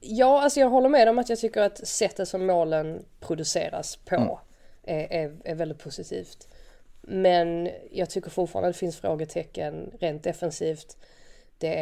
[0.00, 4.14] Ja, alltså jag håller med om att jag tycker att sättet som målen produceras på
[4.14, 4.28] mm.
[4.82, 6.48] är, är, är, väldigt positivt.
[7.00, 10.96] Men jag tycker fortfarande att det finns frågetecken rent defensivt.
[11.60, 11.74] Det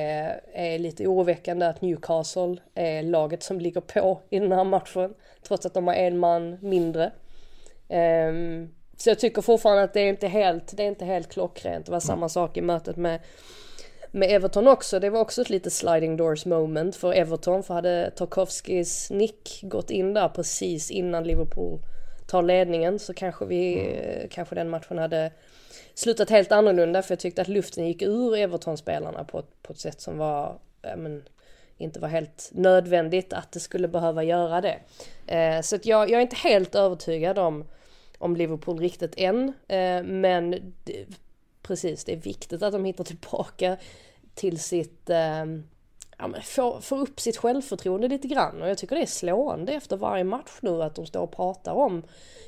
[0.54, 5.14] är, lite oroväckande att Newcastle är laget som ligger på i den här matchen.
[5.42, 7.12] Trots att de har en man mindre.
[7.88, 11.86] Um, så jag tycker fortfarande att det är inte helt, det är inte helt klockrent.
[11.86, 12.28] Det var samma mm.
[12.28, 13.20] sak i mötet med,
[14.10, 15.00] med Everton också.
[15.00, 17.62] Det var också ett lite sliding doors moment för Everton.
[17.62, 21.78] För hade Tarkovskis nick gått in där precis innan Liverpool
[22.26, 24.28] tar ledningen så kanske vi, mm.
[24.28, 25.30] kanske den matchen hade
[25.98, 30.00] slutat helt annorlunda för jag tyckte att luften gick ur Everton-spelarna på, på ett sätt
[30.00, 31.22] som var, ja, men,
[31.76, 34.78] inte var helt nödvändigt att det skulle behöva göra det.
[35.26, 37.64] Eh, så att jag, jag är inte helt övertygad om,
[38.18, 39.52] om Liverpool riktigt än.
[39.68, 41.06] Eh, men det,
[41.62, 43.76] precis, det är viktigt att de hittar tillbaka
[44.34, 45.44] till sitt eh,
[46.18, 49.72] ja, men får, får upp sitt självförtroende lite grann och jag tycker det är slående
[49.72, 52.02] efter varje match nu att de står och pratar om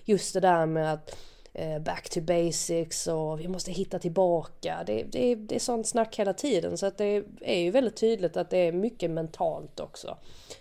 [0.05, 1.17] just det där med att
[1.53, 4.83] Eh, back to basics och vi måste hitta tillbaka.
[4.87, 8.37] Det, det, det är sånt snack hela tiden så att det är ju väldigt tydligt
[8.37, 10.17] att det är mycket mentalt också.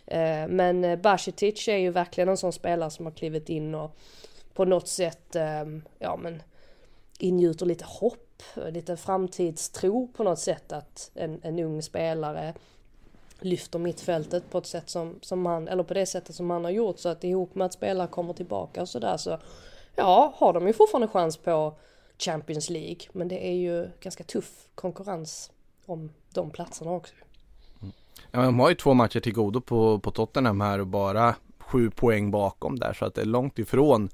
[0.06, 3.98] Eh, men eh, Basitic är ju verkligen en sån spelare som har klivit in och
[4.54, 6.44] på något sätt, ehm, ja men
[7.20, 12.54] ingjuter lite hopp, lite framtidstro på något sätt att en, en ung spelare
[13.40, 16.72] lyfter mittfältet på ett sätt som, som han, eller på det sättet som han har
[16.72, 19.40] gjort så att ihop med att spelare kommer tillbaka och sådär så
[19.96, 21.74] ja, har de ju fortfarande chans på
[22.18, 23.00] Champions League.
[23.12, 25.52] Men det är ju ganska tuff konkurrens
[25.86, 27.14] om de platserna också.
[27.82, 27.94] Mm.
[28.32, 31.90] Ja, de har ju två matcher till godo på, på Tottenham här och bara sju
[31.90, 34.10] poäng bakom där så att det är långt ifrån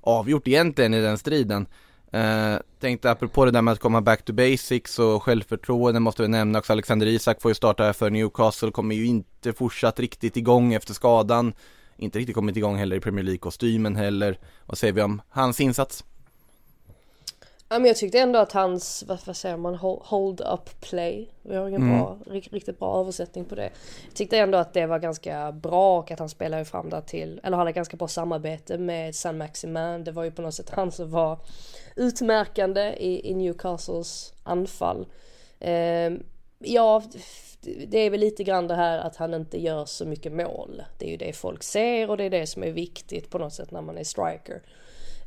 [0.00, 1.66] avgjort egentligen i den striden.
[2.12, 6.28] Eh, tänkte apropå det där med att komma back to basics och självförtroende måste vi
[6.28, 10.36] nämna också Alexander Isak får ju starta här för Newcastle, kommer ju inte fortsatt riktigt
[10.36, 11.52] igång efter skadan.
[12.00, 14.38] Inte riktigt kommit igång heller i Premier League-kostymen heller.
[14.66, 16.04] Vad säger vi om hans insats?
[17.68, 21.30] Ja, men jag tyckte ändå att hans, vad, vad säger man, Hol- hold up play.
[21.42, 21.98] Vi har ingen Mm.
[21.98, 23.70] bra, ri- riktigt bra översättning på det.
[24.06, 27.40] Jag tyckte ändå att det var ganska bra och att han spelade fram där till,
[27.42, 30.04] eller hade ganska bra samarbete med San Maximan.
[30.04, 31.38] Det var ju på något sätt han som var
[31.96, 35.06] utmärkande i, i Newcastles anfall.
[35.60, 36.22] Ehm,
[36.64, 37.02] ja,
[37.86, 40.82] det är väl lite grann det här att han inte gör så mycket mål.
[40.98, 43.54] Det är ju det folk ser och det är det som är viktigt på något
[43.54, 44.62] sätt när man är striker.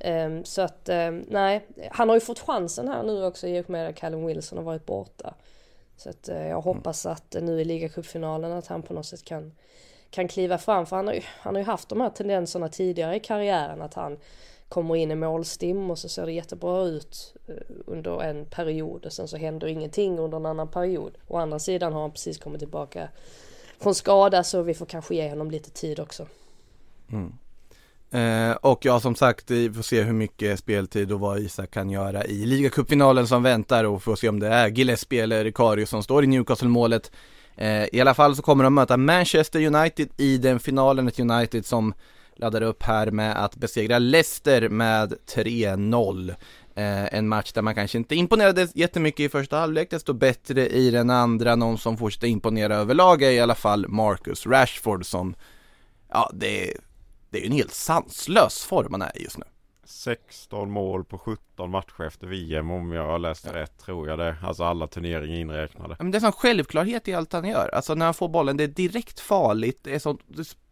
[0.06, 3.69] Um, så att um, nej, han har ju fått chansen här nu också i och
[3.69, 5.34] med att Callum Wilson har varit borta.
[5.98, 9.26] Så att uh, jag hoppas att uh, nu i ligacupfinalen att han på något sätt
[9.26, 9.52] kan,
[10.10, 10.86] kan kliva fram.
[10.86, 13.93] För han har, ju, han har ju haft de här tendenserna tidigare i karriären att
[13.93, 14.17] han
[14.73, 17.55] kommer in i målstim och så ser det jättebra ut eh,
[17.86, 21.17] under en period och sen så händer ingenting under en annan period.
[21.27, 23.09] Å andra sidan har han precis kommit tillbaka
[23.79, 26.27] från skada så vi får kanske ge honom lite tid också.
[27.12, 27.33] Mm.
[28.12, 31.89] Eh, och ja, som sagt, vi får se hur mycket speltid och vad Isak kan
[31.89, 36.03] göra i ligacupfinalen som väntar och får se om det är Gillespie eller Karius som
[36.03, 37.12] står i Newcastle-målet.
[37.55, 41.65] Eh, I alla fall så kommer de möta Manchester United i den finalen, ett United
[41.65, 41.93] som
[42.36, 46.30] laddar upp här med att besegra Leicester med 3-0.
[46.76, 50.91] Eh, en match där man kanske inte imponerade jättemycket i första halvlek, desto bättre i
[50.91, 51.56] den andra.
[51.56, 55.36] Någon som fortsätter imponera överlag är i alla fall Marcus Rashford som,
[56.10, 56.74] ja det
[57.34, 59.43] det är ju en helt sanslös form han är just nu.
[59.86, 64.36] 16 mål på 17 matcher efter VM om jag har läst rätt tror jag det.
[64.43, 65.96] Alltså alla turneringar inräknade.
[66.00, 67.69] Men det är sån självklarhet i allt han gör.
[67.74, 70.22] Alltså när han får bollen, det är direkt farligt, det är sånt,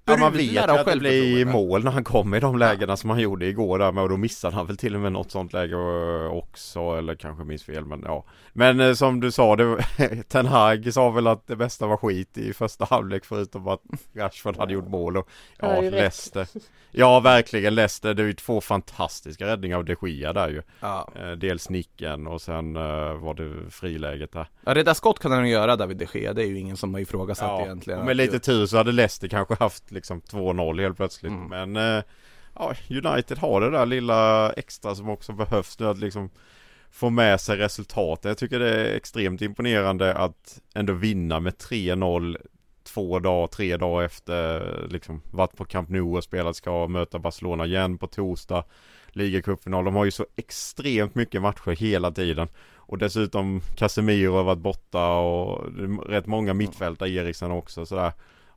[0.06, 3.10] Ja, man vet ju att det blir mål när han kommer i de lägena som
[3.10, 5.54] han gjorde igår där med och då missade han väl till och med något sånt
[5.54, 8.26] läge eh, också eller kanske minns fel men ja.
[8.54, 9.78] Men eh, som du sa, det,
[10.30, 13.82] Ten Hag sa väl att det bästa var skit i första halvlek förutom att
[14.16, 15.82] Rashford hade gjort mål och Ja.
[15.82, 16.48] Leicester.
[16.92, 20.62] Ja verkligen Leicester, det är ju två fantastiska räddningar av de Gia där ju.
[20.80, 21.10] Ja.
[21.16, 24.48] Eh, Dels nicken och sen var det friläget där.
[24.66, 27.02] Ja, rädda skott kan han göra David de Gea, det är ju ingen som har
[27.02, 28.00] ifrågasatt Ja, egentligen.
[28.00, 31.32] och med lite tur så hade Leicester kanske haft liksom 2-0 helt plötsligt.
[31.32, 31.72] Mm.
[31.72, 32.04] Men eh,
[32.56, 36.30] ja, United har det där lilla extra som också behövs nu att liksom
[36.92, 38.26] få med sig resultatet.
[38.26, 42.38] Jag tycker det är extremt imponerande att ändå vinna med 3-0
[42.84, 47.66] två dagar, tre dagar efter liksom varit på Camp Nou och spelat ska möta Barcelona
[47.66, 48.64] igen på torsdag.
[49.10, 49.86] Ligacupfinal.
[49.86, 52.48] De har ju så extremt mycket matcher hela tiden.
[52.76, 55.66] Och dessutom Casemiro har varit borta och
[56.08, 58.12] rätt många mittfältare, Eriksen också sådär.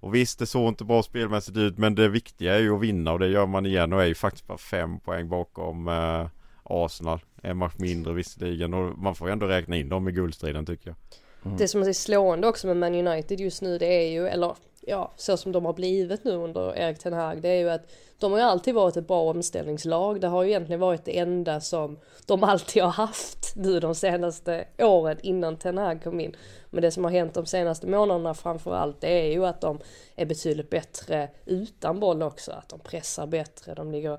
[0.05, 3.13] Och visst det såg inte bra spelmässigt ut men det viktiga är ju att vinna
[3.13, 6.27] och det gör man igen och är ju faktiskt bara fem poäng bakom eh,
[6.63, 7.21] Arsenal.
[7.43, 10.95] En match mindre visserligen och man får ju ändå räkna in dem i guldstriden tycker
[11.43, 11.59] jag.
[11.59, 14.55] Det som är slående också med Man United just nu det är ju, eller
[14.87, 17.91] ja, så som de har blivit nu under Erik Ten Hag, det är ju att
[18.19, 20.21] de har ju alltid varit ett bra omställningslag.
[20.21, 24.65] Det har ju egentligen varit det enda som de alltid har haft nu de senaste
[24.79, 26.37] åren innan Ten Hag kom in.
[26.71, 29.79] Men det som har hänt de senaste månaderna framförallt det är ju att de
[30.17, 32.53] är betydligt bättre utan boll också.
[32.53, 34.19] Att de pressar bättre, de ligger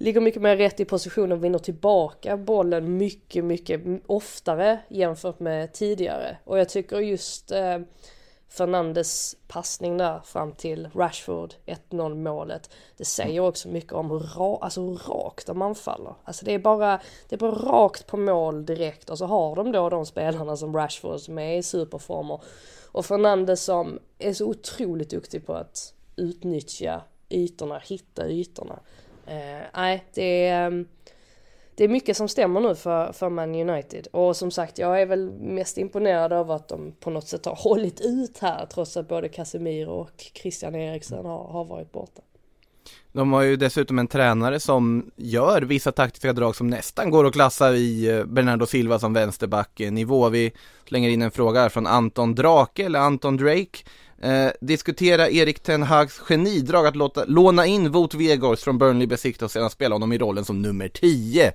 [0.00, 5.72] ligger mycket mer rätt i position och vinner tillbaka bollen mycket, mycket oftare jämfört med
[5.72, 6.36] tidigare.
[6.44, 7.78] Och jag tycker just eh,
[8.48, 12.70] Fernandes passning där fram till Rashford 1-0 målet.
[12.96, 16.14] Det säger också mycket om hur, ra- alltså hur rakt de anfaller.
[16.24, 19.72] Alltså det är bara, det är bara rakt på mål direkt och så har de
[19.72, 22.40] då de spelarna som Rashford som är i superformer.
[22.92, 28.78] Och Fernandes som är så otroligt duktig på att utnyttja ytorna, hitta ytorna.
[29.26, 30.88] Eh, nej, det är, ehm,
[31.78, 34.06] det är mycket som stämmer nu för, för Man United.
[34.12, 37.54] Och som sagt, jag är väl mest imponerad av att de på något sätt har
[37.58, 42.22] hållit ut här trots att både Casemiro och Christian Eriksen har, har varit borta.
[43.12, 47.32] De har ju dessutom en tränare som gör vissa taktiska drag som nästan går att
[47.32, 50.26] klassa i eh, Bernardo Silva som vänsterback-nivå.
[50.26, 50.52] Eh, Vi
[50.88, 53.78] slänger in en fråga här från Anton Drake eller Anton Drake.
[54.22, 59.44] Eh, diskutera Erik Ten Hags genidrag att låta, låna in Wout Weghorst från Burnley Besiktas
[59.44, 61.52] och sedan spela honom i rollen som nummer 10.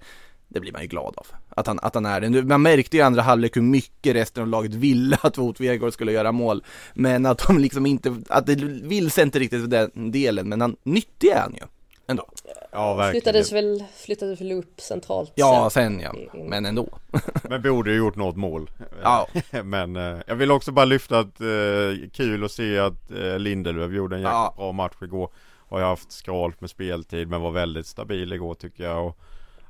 [0.47, 2.29] Det blir man ju glad av, att han, att han är det.
[2.29, 5.59] Nu, Man märkte ju i andra halvlek hur mycket resten av laget ville att Wout
[5.59, 6.63] Weghorst skulle göra mål.
[6.93, 11.27] Men att de liksom inte, att det vilse inte riktigt den delen, men han, nyttig
[11.27, 11.61] är han ju.
[12.07, 12.29] Ändå.
[12.71, 13.11] Ja, verkligen.
[13.21, 15.99] Flyttades väl, flyttades väl upp centralt Ja, sen.
[15.99, 15.99] sen
[16.33, 16.87] ja, men ändå.
[17.49, 18.69] Men borde ju gjort något mål.
[19.03, 19.27] Ja.
[19.63, 23.91] Men eh, jag vill också bara lyfta att eh, kul att se att eh, Lindelöf
[23.91, 24.53] gjorde en jäkla Ja.
[24.57, 25.29] bra match igår.
[25.69, 29.07] Har ju haft skralt med speltid men var väldigt stabil igår tycker jag.
[29.07, 29.17] Och,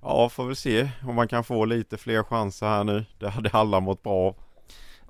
[0.02, 3.06] ja, får väl se om man kan få lite fler chanser här nu.
[3.20, 4.36] Det hade alla mått bra av.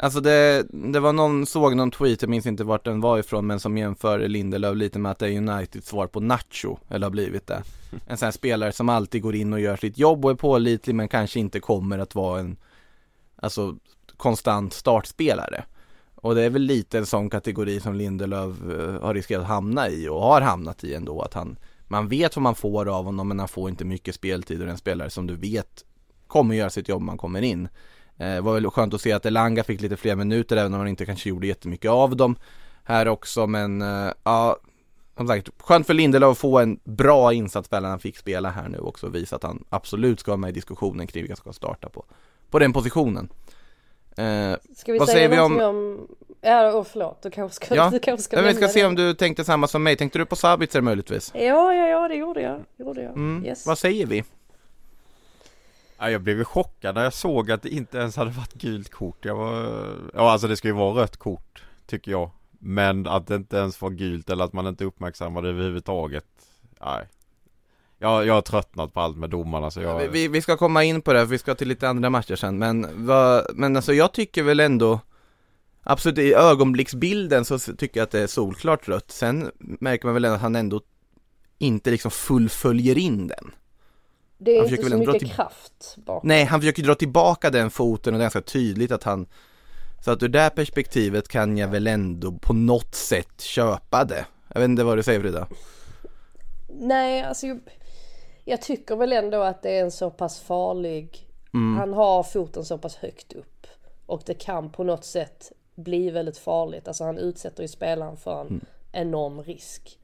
[0.04, 3.48] Alltså det, det var någon, såg någon tweet, jag minns inte vart den var ifrån
[3.48, 7.12] men som jämför Lindelöf lite med att det är Uniteds svar på Nacho, eller har
[7.12, 7.64] blivit det.
[8.08, 10.96] En sån här spelare som alltid går in och gör sitt jobb och är pålitlig
[10.96, 12.58] men kanske inte kommer att vara en,
[13.36, 13.76] alltså
[14.18, 15.64] konstant startspelare.
[16.16, 19.90] Och det är väl lite en sån kategori som Lindelöf eh, har riskerat att hamna
[19.90, 23.28] i och har hamnat i ändå att han Man vet vad man får av honom
[23.28, 25.86] men han får inte mycket speltid och är en spelare som du vet
[26.28, 27.68] kommer göra sitt jobb man kommer in.
[28.18, 30.80] Eh, Det var väl skönt att se att Elanga fick lite fler minuter även om
[30.80, 32.36] han inte kanske gjorde jättemycket av dem
[32.84, 34.58] här också men eh, ja
[35.18, 38.70] som sagt, skönt för Lindelöf att få en bra insats när han fick spela här
[38.70, 41.44] nu också och visa att han absolut ska vara med i diskussionen kring vilka som
[41.44, 42.06] ska starta på,
[42.50, 43.30] på den positionen.
[44.18, 46.08] Eh, Ska vi Vad säga säger vi någonting om...
[46.42, 47.22] Ja, oh, förlåt.
[47.22, 48.88] Du kanske ska, ja, du kanske ska men vi ska se det.
[48.88, 49.96] om du tänkte samma som mig.
[49.98, 51.32] Tänkte du på Sabitzer möjligtvis?
[51.36, 52.60] Ja, ja, ja, det gjorde jag.
[52.78, 53.12] Det gjorde jag.
[53.14, 53.46] Mm.
[53.46, 53.66] Yes.
[53.66, 54.24] Vad säger vi?
[56.04, 58.90] Ja, jag blev ju chockad när jag såg att det inte ens hade varit gult
[58.92, 59.26] kort.
[59.26, 59.86] Jag var...
[60.14, 62.30] Ja alltså det ska ju vara rött kort tycker jag.
[62.60, 66.26] Men att det inte ens var gult eller att man inte uppmärksammade det överhuvudtaget.
[66.86, 67.08] Nej.
[68.00, 70.00] Jag, jag har tröttnat på allt med domarna så jag...
[70.00, 72.36] Vi- Vi, vi ska komma in på det, för vi ska till lite andra matcher
[72.36, 75.00] sen, men, vad, men alltså jag tycker väl ändå
[75.86, 80.26] Absolut, i ögonblicksbilden så tycker jag att det är solklart rött, sen märker man väl
[80.26, 80.82] ändå att han ändå
[81.58, 83.52] inte liksom fullföljer in den
[84.44, 86.28] det är Han inte så mycket till- kraft bakom.
[86.28, 89.26] Nej, han försöker dra tillbaka den foten och det är ganska tydligt att han
[90.06, 94.60] Så att ur det perspektivet kan jag väl ändå på något sätt köpa det Jag
[94.62, 95.48] vet inte vad du säger Frida?
[96.70, 97.60] Nej, alltså jag,
[98.46, 101.30] jag tycker väl ändå att det är en så pass farlig...
[101.54, 101.78] Mm.
[101.80, 103.68] Han har foten så pass högt upp.
[104.06, 106.88] Och det kan på något sätt bli väldigt farligt.
[106.88, 108.66] Alltså han utsätter ju spelaren för en Mm.
[108.92, 110.00] enorm risk.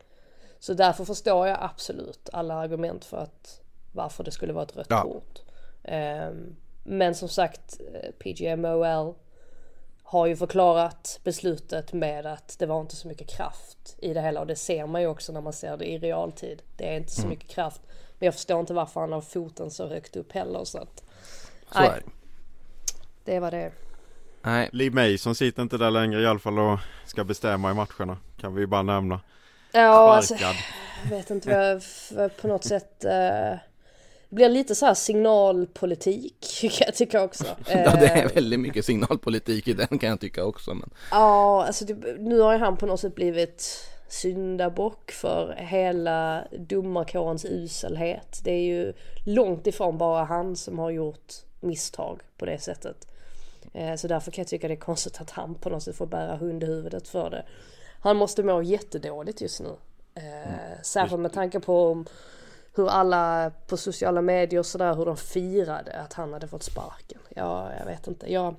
[0.59, 3.58] Så därför förstår jag absolut alla argument för att
[3.91, 5.01] varför det skulle vara ett rött Ja.
[5.01, 5.39] kort.
[5.83, 9.15] Ehm, men som sagt, eh, PGMOL
[10.03, 14.39] har ju förklarat beslutet med att det var inte så mycket kraft i det hela
[14.39, 16.61] och det ser man ju också när man ser det i realtid.
[16.77, 17.29] Det är inte så Mm.
[17.29, 17.81] mycket kraft.
[18.19, 21.03] Men jag förstår inte varför han har foten så högt upp heller så att
[21.73, 21.87] Så Nej.
[21.89, 22.03] är det
[23.33, 23.71] det var det.
[24.41, 28.17] Nej, Lee Mason sitter inte där längre i alla fall och ska bestämma i matcherna.
[28.37, 29.19] Kan vi ju bara nämna.
[29.71, 30.55] Ja, alltså, jag
[31.09, 31.83] vet inte vad
[32.23, 33.53] jag på något sätt eh,
[34.29, 37.45] det blir lite så här signalpolitik kan jag tycka också.
[37.67, 41.65] ja, det Eh, är väldigt mycket signalpolitik i den kan jag tycka också men Ja,
[41.65, 48.39] alltså det, nu har ju han på något sätt blivit syndabock för hela domarkårens uselhet.
[48.43, 48.93] Det är ju
[49.25, 53.07] långt ifrån bara han som har gjort misstag på det sättet.
[53.73, 56.05] Eh, Så därför kan jag tycka det är konstigt att han på något sätt får
[56.05, 57.45] bära hundhuvudet för det.
[58.01, 59.69] Han måste må jättedåligt just nu.
[60.15, 62.05] Eh, Särskilt med tanke på
[62.79, 67.19] hur alla på sociala medier och sådär hur de firade att han hade fått sparken.
[67.29, 68.33] Ja, jag vet inte.
[68.33, 68.55] Jag,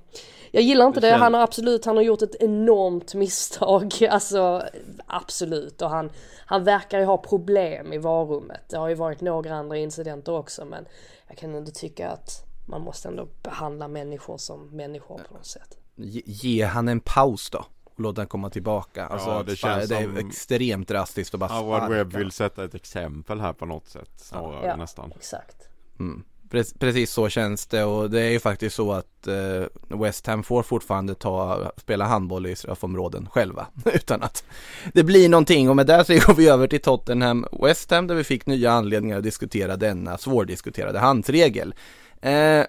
[0.51, 3.95] jag gillar inte Det Han har absolut, han har gjort ett enormt misstag.
[4.11, 4.63] Alltså
[5.07, 5.83] absolut.
[5.83, 6.11] Och han,
[6.47, 8.61] han verkar ju ha problem i varummet.
[8.69, 10.85] Det har ju varit några andra incidenter också men
[11.29, 15.79] jag kan ändå tycka att man måste ändå behandla människor som människor på något sätt.
[15.97, 17.65] ge, ge han en paus då
[18.01, 19.07] och låt den komma tillbaka.
[19.07, 21.95] Alltså, Ja, att det känns det är som- extremt drastiskt att bara Howard sparka.
[21.95, 25.13] Webb vill sätta ett exempel här på något sätt snarare Ja, nästan.
[25.17, 25.57] exakt.
[25.99, 26.23] Mm.
[26.51, 30.43] Pre- Precis så känns det och det är ju faktiskt så att eh, West Ham
[30.43, 34.45] får fortfarande ta, spela handboll i straffområden själva utan att
[34.95, 38.15] det blir någonting och med det så går vi över till Tottenham West Ham där
[38.15, 41.75] vi fick nya anledningar att diskutera denna svårdiskuterade handsregel.
[42.23, 42.65] Eh,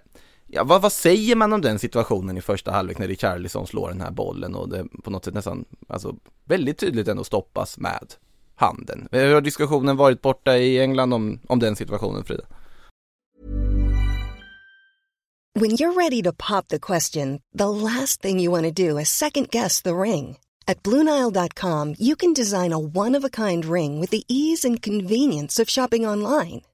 [0.52, 4.02] ja, vad, vad säger man om den situationen i första halvlek när Richarlison slår den
[4.02, 8.14] här bollen och det på något sätt nästan, alltså väldigt tydligt ändå stoppas med
[8.56, 9.08] handen.
[9.12, 12.44] Hur har diskussionen varit borta i England om, om den situationen Frida?
[15.60, 19.10] When you're ready to pop the question, the last thing you want to do is
[19.10, 20.38] second guess the ring.
[20.68, 24.82] At Bluenile.com, you can design a one of a kind ring with the ease and
[24.82, 26.62] convenience of shopping online.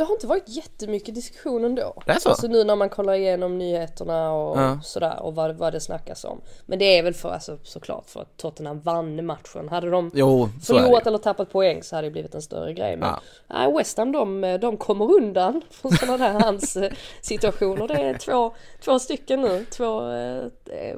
[0.00, 2.02] Det har inte varit jättemycket diskussion ändå.
[2.06, 2.28] Det är så?
[2.28, 4.80] Alltså nu när man kollar igenom nyheterna och Ja.
[4.82, 6.40] sådär och vad, vad det snackas om.
[6.66, 9.68] Men det är väl för, alltså, såklart för att Tottenham vann matchen.
[9.68, 12.96] Hade de Jo, förlorat eller tappat poäng så hade det blivit en större grej.
[12.96, 13.20] Men Ja.
[13.46, 16.92] nej, West Ham de, de kommer undan från sådana där hans eh,
[17.22, 17.88] situationer.
[17.88, 18.52] Det är två,
[18.84, 20.44] två stycken nu, två, eh,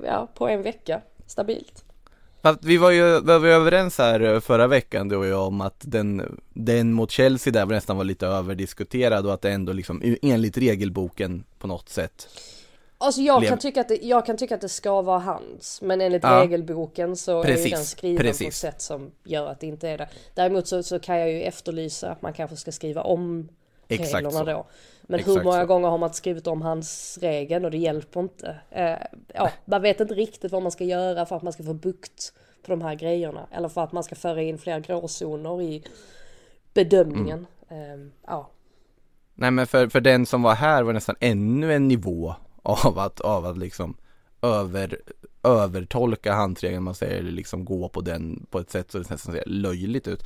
[0.04, 1.00] ja, på en vecka.
[1.26, 1.84] Stabilt.
[2.42, 5.60] Fast vi var ju var vi överens här eh, förra veckan du och jag om
[5.60, 9.72] att den, den mot Chelsea där var nästan var lite överdiskuterad och att det ändå
[9.72, 12.28] liksom enligt regelboken på något sätt
[12.98, 16.00] Alltså jag kan, tycka att det, jag kan tycka att det ska vara hans Men
[16.00, 16.42] enligt Ja.
[16.42, 18.56] regelboken så är Precis, den skriven på ett precis.
[18.56, 22.10] sätt som gör att det inte är det Däremot så, så kan jag ju efterlysa
[22.10, 23.48] att man kanske ska skriva om
[23.88, 24.44] Exakt reglerna så.
[24.44, 24.66] då
[25.02, 25.66] Men hur Exakt många så.
[25.66, 28.96] gånger har man skrivit om hans regeln och det hjälper inte eh,
[29.34, 32.32] Ja, man vet inte riktigt vad man ska göra för att man ska få bukt
[32.62, 35.82] på de här grejerna Eller för att man ska föra in fler gråzoner i
[36.74, 38.02] bedömningen Mm.
[38.06, 38.50] eh, Ja,
[39.34, 43.20] Nej men för, för den som var här var nästan ännu en nivå av att,
[43.20, 43.96] av att liksom
[44.42, 45.00] över,
[45.42, 49.34] övertolka handregeln man säger, eller liksom gå på den på ett sätt så det nästan
[49.34, 50.24] ser löjligt ut.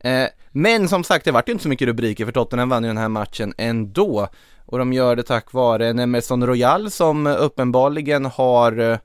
[0.00, 2.88] Eh, men som sagt, det vart ju inte så mycket rubriker för Tottenham vann ju
[2.88, 4.28] den här matchen ändå.
[4.66, 8.98] Och de gör det tack vare en Emerson Royal som uppenbarligen har eh,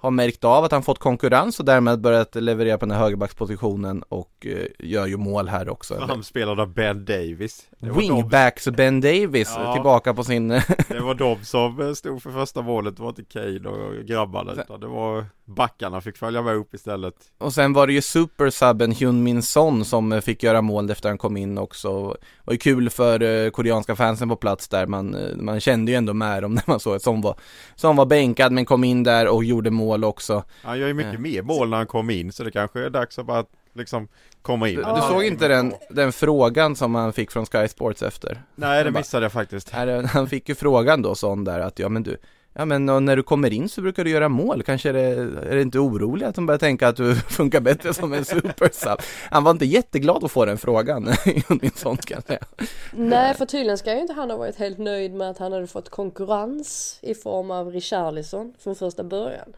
[0.00, 4.02] har märkt av att han fått konkurrens och därmed börjat leverera på den här högerbackspositionen
[4.08, 5.98] och eh, gör ju mål här också.
[6.08, 7.62] Han spelade av Ben Davis.
[7.78, 9.72] Var de- Wingbacks Ben Davis Ja.
[9.74, 10.48] tillbaka på sin
[10.88, 14.52] Det var de som eh, stod för första målet, det var inte Kane och grabbarna
[14.52, 17.14] utan det var backarna fick följa med upp istället.
[17.38, 21.08] Och sen var det ju supersubben Hyun Min Son som eh, fick göra mål efter
[21.08, 22.08] han kom in också.
[22.08, 24.86] Det var ju kul för koreanska fansen på plats där.
[24.86, 27.34] Man, man kände ju ändå med dem när man såg att Son var,
[27.76, 30.44] Son var bänkad men kom in där och gjorde mål också.
[30.62, 31.18] Han gör ju mycket Ja.
[31.18, 34.08] mer mål när han kom in så det kanske är dags att bara liksom
[34.42, 34.76] komma in.
[34.76, 38.42] Du, du såg inte den, den frågan som han fick från Sky Sports efter?
[38.54, 39.70] Nej det missade jag faktiskt.
[40.12, 42.16] Han fick ju frågan då Son där att ja men du
[42.52, 45.00] Ja men när du kommer in så brukar du göra mål, kanske är det,
[45.50, 48.98] är det inte orolig att de börjar tänka att du funkar bättre som en supersub?
[49.30, 51.02] Han var inte jätteglad att få den frågan,
[51.48, 52.68] min son kan jag säga.
[52.92, 55.66] Nej för tydligen ska ju inte han ha varit helt nöjd med att han hade
[55.66, 59.52] fått konkurrens i form av Richarlison från första början.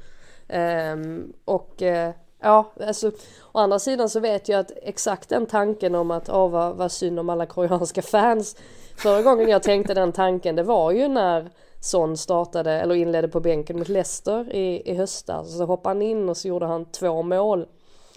[0.53, 3.09] Ehm, och eh, ja, alltså
[3.53, 6.93] å andra sidan så vet jag att exakt den tanken om att åh vad, vad
[6.93, 8.57] synd om alla koreanska fans.
[8.97, 11.51] Förra gången jag tänkte den tanken det var ju när
[11.81, 15.57] Son startade eller inledde på bänken mot Leicester i, i höstas.
[15.57, 17.67] Så hoppade han in och så gjorde han två mål.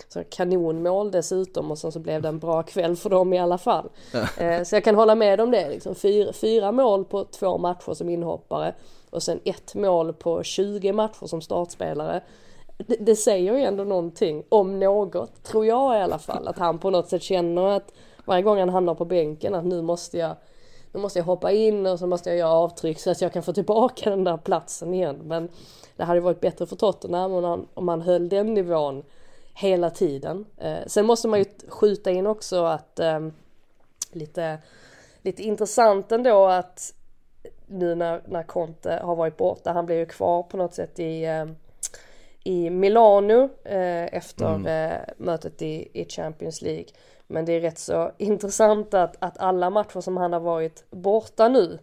[0.08, 3.58] Så kanonmål dessutom och sen så blev det en bra kväll för dem i alla
[3.58, 3.90] fall.
[4.38, 5.70] Eh, så jag kan hålla med om det.
[5.70, 5.96] Liksom.
[5.96, 8.74] Fyra, fyra mål på två matcher som inhoppare
[9.16, 12.22] och sen ett mål på 20 matcher som startspelare.
[12.78, 16.48] Det, det säger ju ändå någonting om något, tror jag i alla fall.
[16.48, 17.94] Att han på något sätt känner att
[18.26, 20.36] varje gång han hamnar på bänken att nu måste jag
[20.92, 23.44] nu måste jag hoppa in och så måste jag göra avtryck så att jag kan
[23.44, 25.22] få tillbaka den där platsen igen.
[25.24, 25.50] Men
[25.96, 29.04] det hade varit bättre för Tottenham om han, om han höll den nivån
[29.54, 30.46] hela tiden.
[30.58, 33.20] Eh, sen måste man ju skjuta in också att eh,
[34.12, 34.58] lite,
[35.22, 36.94] lite intressant ändå att
[37.68, 41.26] nu när, när Conte har varit borta, han blev ju kvar på något sätt i,
[41.26, 41.46] eh,
[42.44, 46.86] i Milano eh, efter eh, mötet i, i Champions League.
[47.28, 51.50] Men det är rätt så intressant att, att alla matcher som han har varit borta
[51.50, 51.80] nu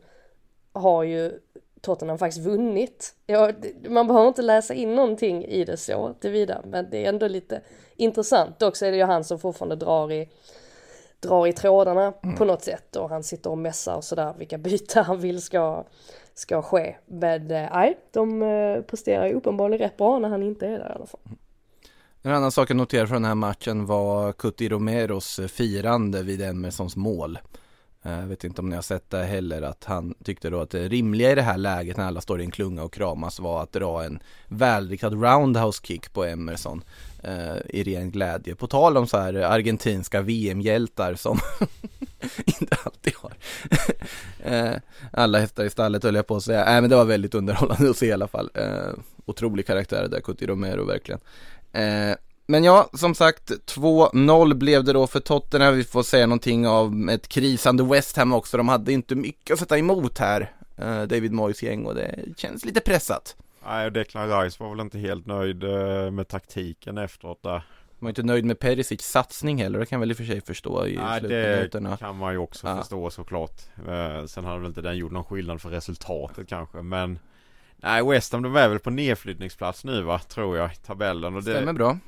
[0.72, 1.40] har ju
[1.80, 3.14] Tottenham faktiskt vunnit.
[3.26, 3.52] Ja,
[3.88, 7.60] man behöver inte läsa in någonting i det så tillvida, men det är ändå lite
[7.96, 8.58] intressant.
[8.58, 10.28] Dock så är det ju han som fortfarande drar i,
[11.22, 15.04] drar i trådarna på något sätt och han sitter och mässar och sådär vilka byten
[15.04, 15.84] han vill ska,
[16.34, 16.96] ska ske.
[17.06, 20.90] Men eh, nej, de eh, presterar ju uppenbarligen rätt bra när han inte är där
[20.90, 21.20] i alla fall.
[22.22, 26.96] En annan sak att notera från den här matchen var Cuti Romeros firande vid Emersons
[26.96, 27.38] mål.
[28.02, 30.70] Eh, jag vet inte om ni har sett det heller att han tyckte då att
[30.70, 33.62] det rimliga i det här läget när alla står i en klunga och kramas var
[33.62, 36.84] att dra en välriktad roundhouse kick på Emerson
[37.22, 38.54] eh, i ren glädje.
[38.54, 41.40] På tal om så här argentinska VM-hjältar som
[42.44, 43.32] inte alltid har
[44.54, 44.76] eh,
[45.10, 46.64] alla hästar i stallet höll jag på att säga.
[46.64, 48.50] Nej men det var väldigt underhållande att se i alla fall.
[48.54, 48.92] Eh,
[49.24, 51.20] otrolig karaktär där, Cuti Romero verkligen.
[51.72, 55.74] Eh, men ja, som sagt 2-0 blev det då för Tottenham.
[55.76, 58.56] Vi får säga någonting av ett krisande West Ham också.
[58.56, 60.52] De hade inte mycket att sätta emot här.
[60.76, 63.36] Eh, David Moyes gäng och det känns lite pressat.
[63.66, 67.50] Nej, och Declan Rice var väl inte helt nöjd eh, med taktiken efteråt där.
[67.52, 70.40] Man var inte nöjd med Perisic satsning heller, det kan väl i och för sig
[70.40, 72.76] förstå i Nej, det kan man ju också Ja.
[72.78, 73.60] förstå såklart.
[73.88, 77.18] Eh, sen hade väl inte den gjort någon skillnad för resultatet kanske, men
[77.76, 81.36] Nej, West Ham de är väl på nedflyttningsplats nu va, tror jag, i tabellen.
[81.36, 81.98] Och det, Stämmer bra.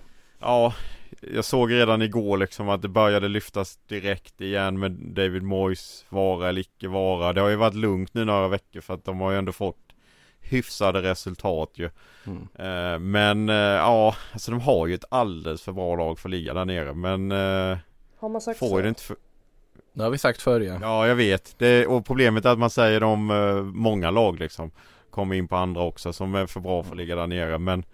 [0.44, 0.74] Ja,
[1.20, 6.48] jag såg redan igår liksom att det började lyftas direkt igen med David Moyes vara
[6.48, 7.32] eller icke vara.
[7.32, 9.76] Det har ju varit lugnt nu några veckor för att de har ju ändå fått
[10.40, 11.90] hyfsade resultat ju.
[12.26, 12.48] Mm.
[12.54, 16.30] Eh, men eh, ja, alltså de har ju ett alldeles för bra lag för att
[16.30, 16.94] ligga där nere.
[16.94, 17.78] Men eh,
[18.18, 18.76] Har man sagt får så?
[18.76, 19.16] ju det inte för...
[19.92, 20.78] Det har vi sagt förr ja.
[20.80, 21.54] Ja, jag vet.
[21.58, 24.70] Det, och problemet är att man säger om eh, många lag liksom.
[25.10, 27.58] Kommer in på andra också som är för bra för att ligga där nere.
[27.58, 27.84] Men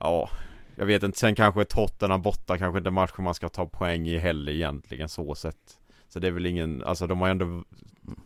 [0.00, 0.30] ja,
[0.76, 1.18] jag vet inte.
[1.18, 5.34] Sen kanske Tottenham borta kanske inte matcher man ska ta poäng i heller egentligen så
[5.34, 5.78] sett.
[6.08, 7.64] Så det är väl ingen, alltså de har ändå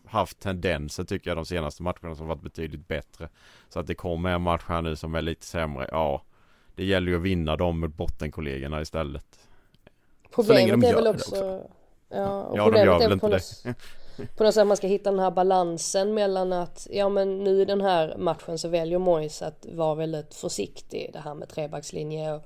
[0.06, 3.28] haft tendenser tycker jag de senaste matcherna som varit betydligt bättre.
[3.68, 6.22] Så att det kommer en match här nu som är lite sämre, ja.
[6.74, 9.26] Det gäller ju att vinna dem mot bottenkollegorna istället.
[10.34, 11.70] Så länge Problemet de är gör väl också, också.
[12.08, 13.74] Ja, och Ja, de problemet gör är väl inte det
[14.36, 17.64] på något sätt man ska hitta den här balansen mellan att ja men nu i
[17.64, 22.42] den här matchen så väljer Moise att vara väldigt försiktig det här med trebackslinje och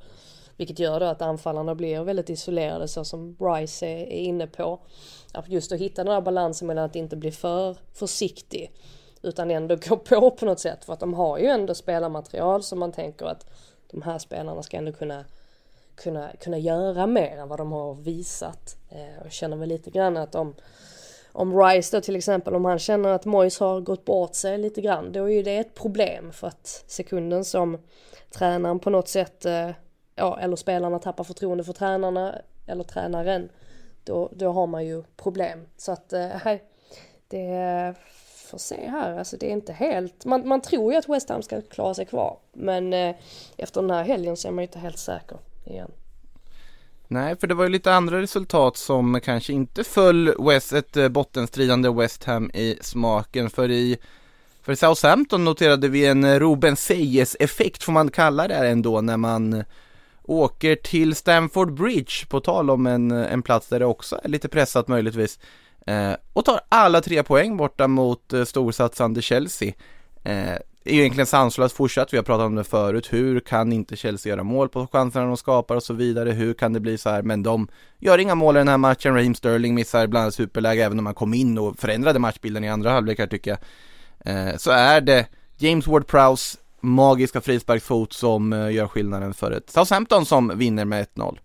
[0.56, 4.80] vilket gör då att anfallarna blir väldigt isolerade så som Rice är, är inne på.
[5.32, 8.72] Att just att hitta den här balansen mellan att inte bli för försiktig
[9.22, 12.78] utan ändå gå på på något sätt för att de har ju ändå spelarmaterial som
[12.78, 13.46] man tänker att
[13.90, 15.24] de här spelarna ska ändå kunna
[15.94, 18.76] kunna, kunna göra mer än vad de har visat.
[18.90, 20.54] Eh, och känner väl lite grann att de
[21.32, 24.80] om Rice då till exempel, om han känner att Moyes har gått bort sig lite
[24.80, 27.78] grann, då är ju det ett problem för att sekunden som
[28.30, 29.70] tränaren på något sätt, eh,
[30.14, 32.34] ja eller spelarna tappar förtroende för tränarna
[32.66, 33.48] eller tränaren,
[34.04, 35.66] då, då har man ju problem.
[35.76, 36.62] Så att, eh, nej,
[37.28, 37.94] det
[38.46, 41.42] får se här, alltså det är inte helt, man, man tror ju att West Ham
[41.42, 43.14] ska klara sig kvar, men eh,
[43.56, 45.90] efter den här helgen så är man ju inte helt säker igen.
[47.12, 51.08] Nej, för det var ju lite andra resultat som kanske inte föll West, ett eh,
[51.08, 53.50] bottenstridande West Ham i smaken.
[53.50, 53.98] För i
[54.62, 59.16] för Southampton noterade vi en eh, Ruben Seyes effekt får man kalla det ändå när
[59.16, 59.64] man eh,
[60.22, 64.48] åker till Stamford Bridge på tal om en, en plats där det också är lite
[64.48, 65.38] pressat möjligtvis
[65.86, 69.72] eh, och tar alla tre poäng borta mot eh, storsatsande Chelsea.
[70.24, 73.96] Eh, är ju egentligen sanslöst fortsatt, vi har pratat om det förut, hur kan inte
[73.96, 77.10] Chelsea göra mål på chanserna de skapar och så vidare, hur kan det bli så
[77.10, 77.68] här, men de
[77.98, 81.06] gör inga mål i den här matchen, Raheem Sterling missar bland annat superläge även om
[81.06, 83.58] han kom in och förändrade matchbilden i andra halvlek här tycker jag.
[84.24, 85.26] Eh, så är det
[85.58, 91.38] James Ward-Prowse magiska frisparksfot som eh, gör skillnaden för ett Southampton som vinner med 1-0.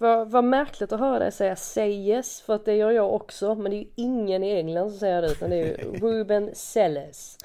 [0.00, 3.70] Vad, vad märkligt att höra dig säga säges för att det gör jag också men
[3.70, 7.38] det är ju ingen i England som säger det utan det är ju Ruben Selles.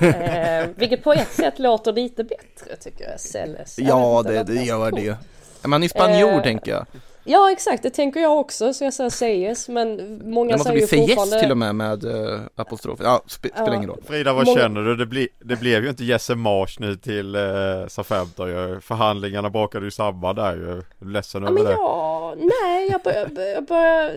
[0.00, 3.78] eh, vilket på ett sätt låter lite bättre tycker jag, Selles.
[3.78, 5.16] Jag Ja, det, det gör det.
[5.64, 6.86] Man är spanjor Eh, tänker jag.
[7.24, 9.96] Ja exakt, det tänker jag också så jag säger säges men
[10.30, 13.00] många Det måste säger bli ju säges fortfarande till och med med uh, apostrof.
[13.02, 14.02] Ja, sp spelar ingen roll.
[14.06, 14.96] Frida, vad Många- känner du?
[14.96, 17.40] Det, bli, det blev ju inte Jesse Marsh nu till eh,
[17.88, 18.80] Southampton ju.
[18.80, 20.70] Förhandlingarna bakade ju samman där ju.
[20.70, 21.72] Är du ledsen Ja över men det?
[21.72, 24.12] jag, nej jag börjar, jag börjar,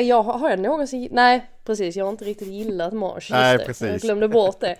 [0.00, 3.64] jag har, har jag någonsin, nej precis jag har inte riktigt gillat just Nej, det.
[3.64, 3.88] precis.
[3.88, 4.76] jag glömde bort det.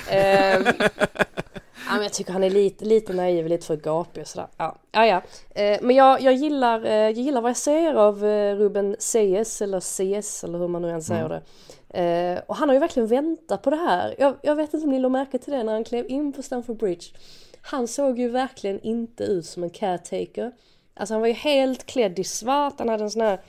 [1.86, 4.48] Ja, men jag tycker han är lite, lite naiv, lite för gapig och sådär.
[4.56, 5.22] Ja, ja, ja.
[5.62, 9.62] Eh, men jag, jag, gillar, eh, jag gillar vad jag ser av eh, Ruben Seyes
[9.62, 11.42] eller CS eller hur man nu än säger det.
[11.90, 14.14] Eh, och han har ju verkligen väntat på det här.
[14.18, 16.42] Jag, jag vet inte om ni lade märke till det när han klev in på
[16.42, 17.06] Stamford Bridge.
[17.62, 20.52] Han såg ju verkligen inte ut som en caretaker.
[20.94, 23.40] Alltså han var ju helt klädd i svart, han hade en sån här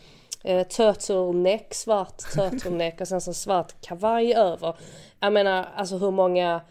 [0.44, 4.76] eh, turtleneck, svart turtleneck och sen så svart kavaj över.
[5.20, 6.62] Jag menar alltså hur många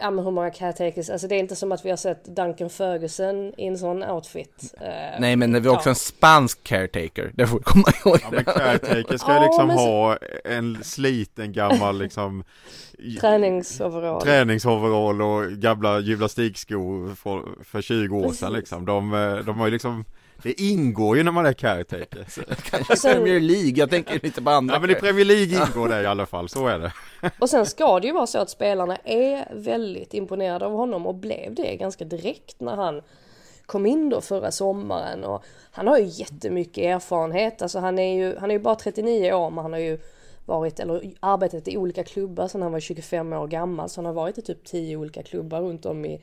[0.00, 2.70] Ja men hur många caretakers, alltså det är inte som att vi har sett Duncan
[2.70, 4.74] Ferguson i en sån outfit.
[4.80, 5.90] Eh, Nej men det var också ja.
[5.90, 8.18] en spansk caretaker, det får vi komma ihåg.
[8.22, 12.44] Ja men caretaker ska ju Ja, liksom men så- ha en sliten gammal liksom
[13.20, 14.22] Träningsoverall.
[14.22, 18.86] Träningsoverall och gamla gymnastikskor för, för 20 år sedan liksom.
[18.86, 20.04] De, eh, de har ju liksom
[20.42, 22.24] Det ingår ju när man är caretaker.
[22.28, 24.74] Så- Kanske sen- Premier League, jag tänker lite på andra.
[24.74, 26.92] Ja men i Premier League ingår det i alla fall, så är det.
[27.40, 31.14] Och sen ska det ju vara så att spelarna är väldigt imponerade av honom och
[31.14, 33.02] blev det ganska direkt när han
[33.66, 37.62] kom in då förra sommaren och han har ju jättemycket erfarenhet.
[37.62, 39.98] Alltså han är ju, han är ju bara 39 år men han har ju
[40.46, 44.12] varit eller arbetat i olika klubbar sedan han var 25 år gammal så han har
[44.12, 46.20] varit i typ 10 olika klubbar runt om i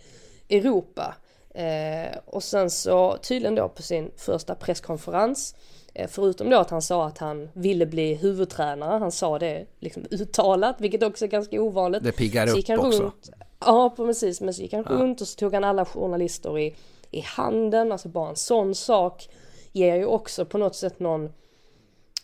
[0.50, 1.16] Europa.
[1.54, 5.56] Eh, och sen så tydligen då på sin första presskonferens
[5.94, 10.06] eh, Förutom då att han sa att han ville bli huvudtränare, han sa det liksom
[10.12, 12.04] uttalat, vilket också är ganska ovanligt.
[12.04, 13.04] Det piggar upp också.
[13.04, 13.30] Runt,
[13.60, 16.76] ja precis, men så gick han runt och så tog han alla journalister i,
[17.12, 19.30] i handen, alltså bara en sån sak
[19.72, 21.30] ger ju också på något sätt någon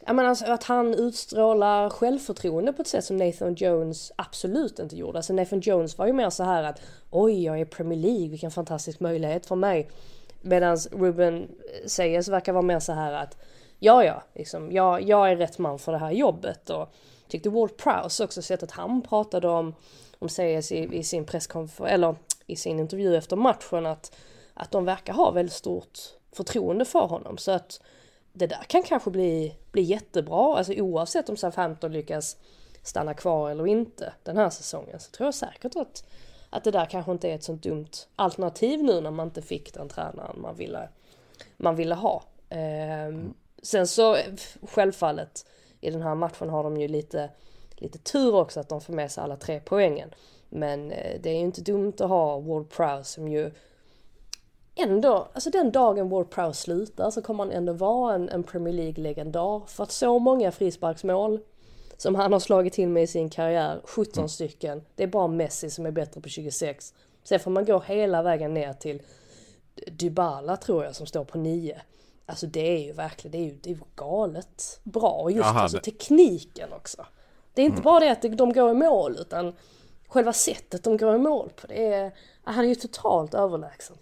[0.05, 4.95] Ja men alltså att han utstrålar självförtroende på ett sätt som Nathan Jones absolut inte
[4.95, 5.17] gjorde.
[5.17, 8.27] Alltså Nathan Jones var ju mer så här att oj jag är i Premier League,
[8.27, 9.89] vilken fantastisk möjlighet för mig.
[10.41, 13.37] Medan Ruben eh, Seyes verkar vara mer så här att
[13.79, 16.93] ja, ja, liksom, jag, jag är rätt man för det här jobbet och
[17.27, 19.75] tyckte Walt Prowse också sättet han pratade om,
[20.19, 22.15] om Seyes i, i sin presskonferens, eller
[22.47, 24.15] i sin intervju efter matchen att,
[24.53, 25.99] att de verkar ha väldigt stort
[26.31, 27.81] förtroende för honom så att
[28.33, 32.37] det där kan kanske bli, bli jättebra, alltså oavsett om Southampton lyckas
[32.83, 36.03] stanna kvar eller inte den här säsongen så tror jag säkert att,
[36.49, 39.73] att det där kanske inte är ett sånt dumt alternativ nu när man inte fick
[39.73, 40.89] den tränaren man ville,
[41.57, 42.23] man ville ha.
[42.49, 44.17] Ehm, sen så
[44.61, 45.45] självfallet
[45.81, 47.29] i den här matchen har de ju lite,
[47.75, 50.09] lite tur också att de får med sig alla tre poängen.
[50.49, 53.51] Men eh, det är ju inte dumt att ha Ward Prowse som ju
[54.83, 58.73] ändå, alltså den dagen Ward Prowse slutar så kommer han ändå vara en, en Premier
[58.73, 59.61] League-legendar.
[59.67, 61.39] För att så många frisparksmål
[61.97, 65.69] som han har slagit till med i sin karriär, 17 stycken, det är bara Messi
[65.69, 66.93] som är bättre på 26.
[67.23, 69.01] Sen får man gå hela vägen ner till
[69.91, 71.81] Dybala tror jag som står på 9.
[72.25, 75.29] Alltså det är ju verkligen, det är ju, det är ju galet bra.
[75.31, 77.05] Just Jaha, alltså det- tekniken också.
[77.53, 77.83] Det är inte Mm.
[77.83, 79.53] bara det att de går i mål utan
[80.07, 81.67] själva sättet de går i mål på.
[81.67, 82.11] Det är,
[82.43, 83.97] han är ju totalt överlägsen.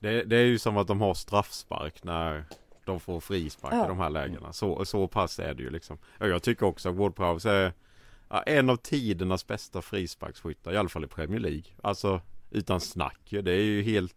[0.00, 2.44] Det, det är ju som att de har straffspark när
[2.84, 3.84] de får frispark Ja.
[3.84, 4.52] i de här lägena.
[4.52, 5.98] Så, så pass är det ju liksom.
[6.20, 7.72] Och jag tycker också att Ward Prowse är
[8.28, 10.72] ja, en av tidernas bästa frisparksskyttar.
[10.72, 11.62] I alla fall i Premier League.
[11.82, 12.20] Alltså
[12.50, 13.20] utan snack.
[13.30, 14.14] Det är ju helt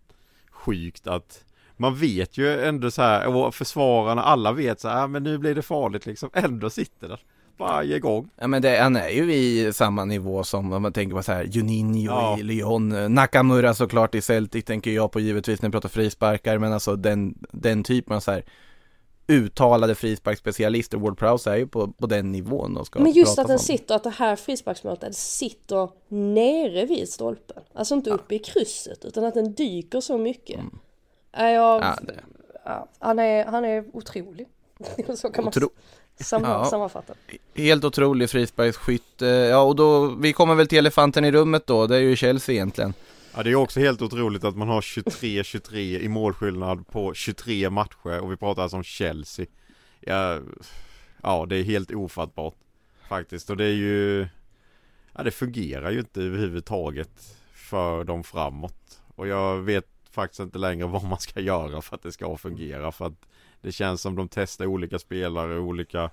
[0.51, 1.45] sjukt att
[1.77, 5.37] man vet ju ändå så här och försvararna alla vet så här "Ah, men nu
[5.37, 6.29] blir det farligt liksom.
[6.33, 7.19] Ändå sitter där
[7.57, 8.29] varje gång.
[8.35, 11.31] Ja men det, han är ju i samma nivå som om man tänker på så
[11.31, 12.39] här Juninho Ja.
[12.39, 16.73] i Lyon, Nakamura såklart i Celtic tänker jag på givetvis när vi pratar frisparkar men
[16.73, 18.43] alltså den, den typen av så här
[19.27, 23.47] uttalade frisparksspecialister, Ward Prowse är ju på, på den nivån och ska Men just att
[23.47, 23.59] den om.
[23.59, 27.63] sitter, att det här frisparksmålet, det sitter nere vid stolpen.
[27.73, 30.59] Alltså inte uppe i krysset utan att den dyker så mycket.
[31.37, 31.93] Ja, jag, Mm.
[31.97, 32.19] Ja, det,
[32.65, 34.47] ja, han, är, han är otrolig.
[35.15, 35.69] så kan man Otro-
[36.19, 36.65] sam, Ja.
[36.65, 37.13] sammanfatta.
[37.55, 41.95] helt otrolig frisparksskytt, ja och då, vi kommer väl till elefanten i rummet då, det
[41.95, 42.93] är ju Chelsea egentligen.
[43.35, 48.19] Ja det är också helt otroligt att man har 23-23 i målskillnad på 23 matcher
[48.19, 49.45] och vi pratar alltså om Chelsea.
[49.99, 50.39] Ja,
[51.23, 52.55] ja det är helt ofattbart
[53.09, 54.27] faktiskt och det är ju
[55.15, 59.01] Ja det fungerar ju inte överhuvudtaget för dem framåt.
[59.15, 62.91] Och jag vet faktiskt inte längre vad man ska göra för att det ska fungera
[62.91, 63.25] för att
[63.63, 66.09] det känns som de testar olika spelare olika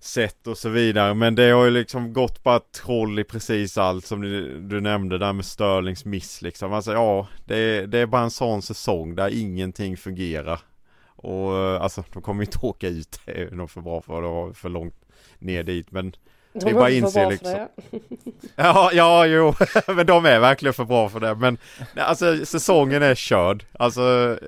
[0.00, 1.14] sätt och så vidare.
[1.14, 5.18] Men det har ju liksom gått bara troll i precis allt som du, du nämnde
[5.18, 6.72] där med Sterlings miss liksom.
[6.72, 10.60] Alltså ja, det är, det är bara en sån säsong där ingenting fungerar.
[11.06, 14.22] Och alltså de kommer ju inte åka ut, det är nog för bra för att
[14.22, 14.94] vara för långt
[15.38, 15.90] ner dit.
[15.90, 16.12] Men
[16.52, 17.66] det är bara inse liksom.
[18.56, 19.54] Ja, ja, jo,
[19.94, 21.34] men de är verkligen för bra för det.
[21.34, 21.58] Men
[21.96, 23.64] alltså säsongen är körd.
[23.72, 24.38] Alltså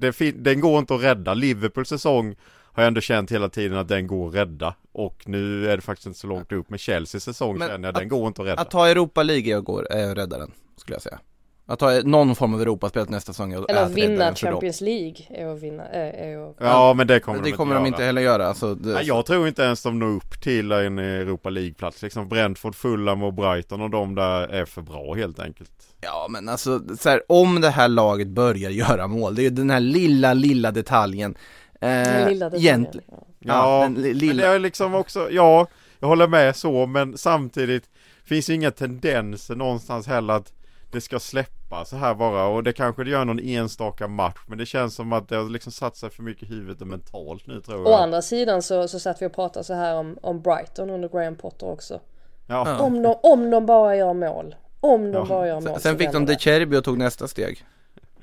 [0.00, 1.34] det den går inte att rädda.
[1.34, 2.36] Liverpools säsong
[2.72, 4.74] har jag ändå känt hela tiden att den går att rädda.
[4.92, 6.70] Och nu är det faktiskt inte så långt upp.
[6.70, 8.62] med Chelseas säsong Men känner jag, den går inte att rädda.
[8.62, 11.18] Att ta Europa League är att gå, är att rädda den, skulle jag säga.
[11.66, 14.34] Att ta någon form av Europaspel nästa säsong Eller att vinna.
[14.34, 16.56] Champions League är att vinna, är, är att...
[16.60, 17.88] Ja, men det kommer det de kommer inte de göra.
[17.88, 18.46] inte heller göra.
[18.46, 22.02] Alltså, det, Nej, jag tror inte ens de når upp till en Europa League-plats.
[22.02, 25.89] Liksom Brentford, Fulham och Brighton och de där är för bra helt enkelt.
[26.00, 29.50] Ja men alltså, så här, om det här laget börjar göra mål, det är ju
[29.50, 31.34] den här lilla, lilla detaljen.
[31.80, 33.16] Eh, Den lilla detaljen, ja.
[33.38, 34.42] Ja, den li- men lilla.
[34.42, 35.66] det är liksom också, ja,
[35.98, 37.84] jag håller med så, men samtidigt
[38.24, 40.52] finns ju inga tendenser någonstans heller att
[40.92, 44.58] det ska släppa så här bara och det kanske det gör någon enstaka match men
[44.58, 47.46] det känns som att det har liksom satt sig för mycket i huvudet och mentalt
[47.46, 48.00] nu tror Å jag.
[48.02, 51.36] andra sidan så, så satt vi och pratade så här om, om Brighton under Graham
[51.36, 52.00] Potter också.
[52.46, 52.78] Ja.
[52.78, 54.54] Om, de, om de bara gör mål.
[54.80, 55.24] Om de Ja.
[55.24, 55.62] bara gör mål.
[55.64, 57.64] Sen, så sen fick de De Cherby och tog nästa steg.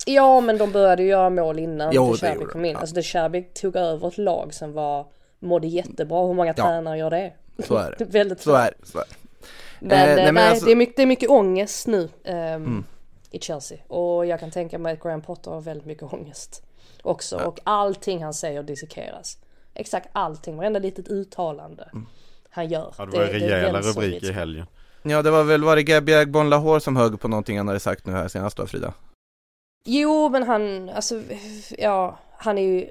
[0.06, 2.72] Ja men de började ju göra mål innan Jo, De det Cherby kom in.
[2.72, 2.80] ja.
[2.80, 5.08] Alltså De Cherby tog över ett lag som var
[5.40, 6.26] mådde jättebra.
[6.28, 6.64] Hur många Ja.
[6.64, 7.34] tränare gör det?
[7.68, 8.06] Så är det.
[8.10, 8.88] Väldigt Så är det.
[8.88, 9.16] Så är det.
[9.80, 12.10] Men, Eh, eh, nej, nej, men alltså- det, är mycket, det är mycket ångest nu
[12.24, 12.36] ehm,
[12.66, 12.86] Mm.
[13.32, 13.78] i Chelsea.
[13.88, 16.64] Och jag kan tänka mig att Graham Potter har väldigt mycket ångest
[17.04, 17.38] också.
[17.38, 19.38] Och allting han säger dissekeras.
[19.74, 21.90] Exakt allting, varenda litet uttalande
[22.50, 22.94] han gör.
[22.98, 24.66] Ja, det var är rejäla rubriker i helgen.
[25.10, 27.80] Ja det var väl, var det Gabi Agbon Lahore som högg på någonting han hade
[27.80, 28.94] sagt nu här senast då Frida?
[29.86, 31.22] Jo men han, alltså
[31.78, 32.90] ja, han är ju,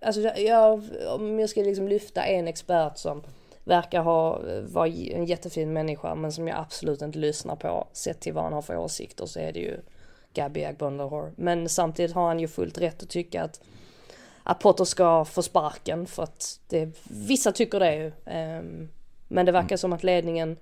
[0.00, 3.22] alltså jag, om jag ska liksom lyfta en expert som
[3.64, 8.32] verkar ha, vara en jättefin människa men som jag absolut inte lyssnar på sett till
[8.32, 9.80] vad han har för åsikter så är det ju
[10.34, 11.32] Gabi Agbon Lahore.
[11.36, 13.60] Men samtidigt har han ju fullt rätt att tycka att
[14.48, 18.12] att Potter ska få sparken för att det, vissa tycker det ju.
[18.24, 18.88] Ehm,
[19.28, 20.56] men det verkar som att ledningen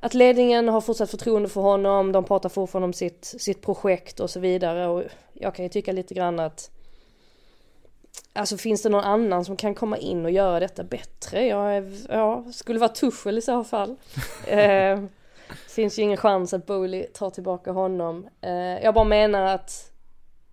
[0.00, 4.30] att ledningen har fortsatt förtroende för honom, de pratar fortfarande om sitt, sitt projekt och
[4.30, 6.70] så vidare och jag kan ju tycka lite grann att
[8.32, 11.46] Alltså finns det någon annan som kan komma in och göra detta bättre?
[11.46, 13.96] Jag är, ja, skulle vara Tuchel i så fall.
[14.46, 15.02] eh,
[15.68, 18.28] finns ju ingen chans att Bowley tar tillbaka honom.
[18.40, 19.92] Eh, jag bara menar att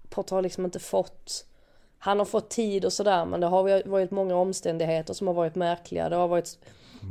[0.10, 1.46] Potter har liksom inte fått
[2.00, 5.56] han har fått tid och sådär men det har varit många omständigheter som har varit
[5.56, 6.10] märkliga.
[6.10, 6.60] Det har varit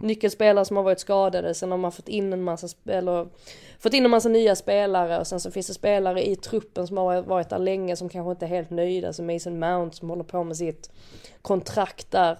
[0.03, 3.28] nyckelspelare som har varit skadade, sen har man fått in en massa, eller,
[3.78, 6.97] fått in en massa nya spelare och sen så finns det spelare i truppen som
[6.97, 10.24] har varit där länge som kanske inte är helt nöjda, som Mason Mount som håller
[10.24, 10.91] på med sitt
[11.43, 12.39] kontrakt där.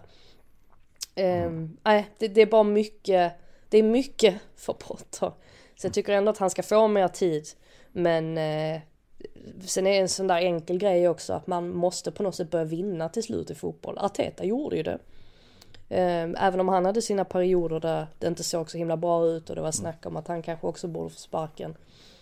[1.16, 3.32] Um, nej, det, det, är bara mycket,
[3.68, 5.32] det är mycket för Potter.
[5.76, 7.47] Så jag tycker ändå att han ska få mer tid.
[7.92, 8.80] Men eh,
[9.66, 12.51] sen är det en sån där enkel grej också att man måste på något sätt
[12.51, 13.99] börja vinna till slut i fotboll.
[13.99, 14.99] Arteta gjorde ju det.
[15.89, 19.51] Ehm, även om han hade sina perioder där det inte såg så himla bra ut
[19.51, 21.76] och det var snack om att han kanske också borde få sparken.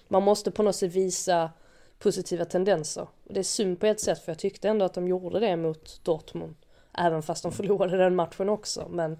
[0.08, 1.50] Man måste på något sätt visa
[1.98, 3.02] positiva tendenser.
[3.02, 5.56] Och det är synd på ett sätt för jag tyckte ändå att de gjorde det
[5.56, 6.54] mot Dortmund.
[6.98, 8.88] Även fast de förlorade den matchen också.
[8.90, 9.18] Men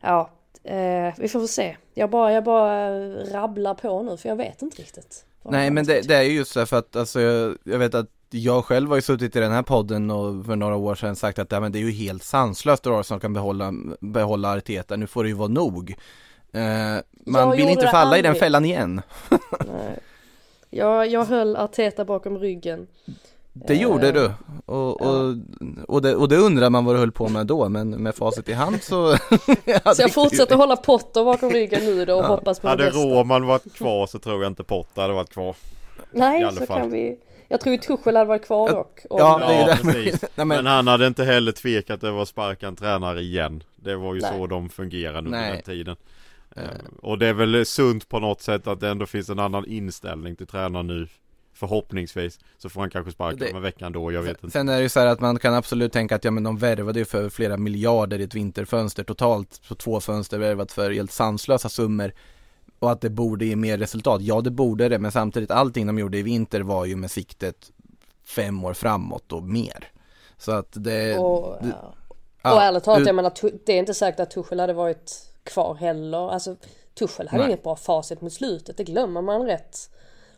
[0.00, 0.30] ja,
[0.62, 1.76] eh, vi får väl se.
[1.94, 5.24] Jag bara, jag bara rabblar på nu för jag vet inte riktigt.
[5.42, 8.08] Nej men det, det, är ju just så för att alltså jag, jag vet att
[8.34, 11.38] jag själv har ju suttit i den här podden och för några år sedan sagt
[11.38, 15.06] att ja, men det är ju helt sanslöst att Arsenal kan behålla, behålla Arteta, nu
[15.06, 15.96] får det ju vara nog.
[16.52, 16.62] Eh,
[17.26, 18.18] man vill inte falla aldrig.
[18.18, 19.02] i den fällan igen.
[19.66, 19.98] Nej.
[20.70, 22.86] Jag, jag höll Arteta bakom ryggen.
[23.52, 24.32] Det gjorde du
[24.66, 25.34] och, och,
[25.88, 28.48] och, det, och det undrar man vad du höll på med då men med facit
[28.48, 29.16] i hand så
[29.94, 32.28] Så jag fortsätter hålla Potter bakom ryggen nu då och ja.
[32.28, 35.14] hoppas på hade det bästa Hade Roman varit kvar så tror jag inte Potter hade
[35.14, 35.56] varit kvar
[36.10, 36.80] Nej så fall.
[36.80, 37.18] kan vi
[37.52, 39.00] jag tror ju Tuchel hade varit kvar dock.
[39.10, 40.22] Ja, det är ja precis.
[40.22, 40.48] Nej, men...
[40.48, 40.66] men...
[40.66, 43.62] han hade inte heller tvekat över att sparka en tränare igen.
[43.76, 44.32] Det var ju Nej.
[44.32, 45.52] så de fungerade under Nej.
[45.52, 45.96] den tiden.
[46.56, 46.64] Uh,
[47.02, 50.36] och det är väl sunt på något sätt att det ändå finns en annan inställning
[50.36, 51.08] till tränaren nu.
[51.54, 53.50] Förhoppningsvis så får han kanske sparka det...
[53.50, 54.50] om en vecka då, jag vet inte.
[54.52, 56.58] Sen är det ju så här att man kan absolut tänka att ja men de
[56.58, 61.12] värvade ju för flera miljarder i ett vinterfönster totalt på två fönster värvat för helt
[61.12, 62.12] sanslösa summor
[62.82, 64.22] och att det borde ge mer resultat.
[64.22, 67.70] Ja, det borde det, men samtidigt allting de gjorde i vinter var ju med siktet
[68.24, 69.88] fem år framåt och mer.
[70.38, 71.18] Så att det...
[71.18, 71.74] Och, det,
[72.42, 72.54] ja.
[72.54, 73.32] och ärligt talat, jag menar,
[73.66, 76.30] det är inte säkert att Tuchel hade varit kvar heller.
[76.30, 76.56] Alltså,
[76.94, 77.50] Tuchel hade Nej.
[77.50, 79.90] inget bra facit mot slutet, det glömmer man rätt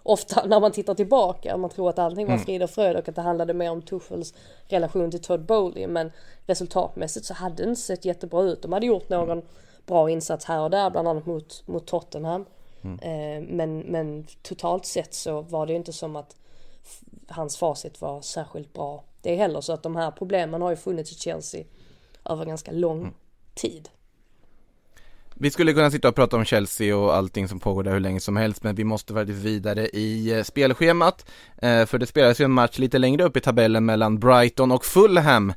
[0.02, 1.56] ofta när man tittar tillbaka.
[1.56, 2.44] Man tror att allting var mm.
[2.44, 4.34] frid och fröjd och att det handlade mer om Tuchels
[4.68, 5.86] relation till Todd Bowley.
[5.86, 6.12] Men
[6.46, 8.62] resultatmässigt så hade det inte sett jättebra ut.
[8.62, 9.42] De hade gjort någon
[9.86, 12.44] bra insats här och där, bland annat mot, mot Tottenham.
[12.82, 12.98] Mm.
[12.98, 16.36] Eh, men, men totalt sett så var det inte som att
[17.28, 19.60] hans facit var särskilt bra det är heller.
[19.60, 21.64] Så att de här problemen har ju funnits i Chelsea
[22.24, 23.12] över ganska lång mm.
[23.54, 23.88] tid.
[25.34, 28.20] Vi skulle kunna sitta och prata om Chelsea och allting som pågår där hur länge
[28.20, 31.30] som helst men vi måste faktiskt vidare i eh, spelschemat.
[31.56, 34.84] Eh, för det spelas ju en match lite längre upp i tabellen mellan Brighton och
[34.84, 35.52] Fulham.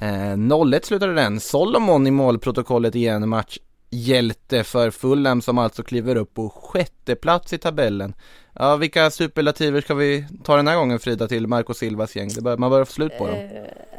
[0.00, 1.40] 0-1 slutade den.
[1.40, 3.58] Solomon i målprotokollet igen, match
[3.90, 8.14] hjälte för Fulham som alltså kliver upp på sjätte plats i tabellen.
[8.52, 12.28] Ja, vilka superlativer ska vi ta den här gången Frida till Marco Silvas gäng?
[12.28, 13.36] Det bör, man börjar få slut på dem.
[13.36, 13.50] Uh,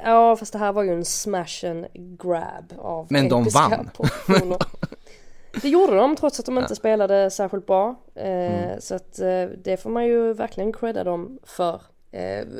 [0.03, 3.89] ja, fast det här var ju en smash and grab av Men de vann!
[5.61, 6.75] det gjorde de trots att de inte ja.
[6.75, 7.95] spelade särskilt bra.
[8.17, 8.81] Uh, mm.
[8.81, 11.81] Så att uh, det får man ju verkligen credda dem för.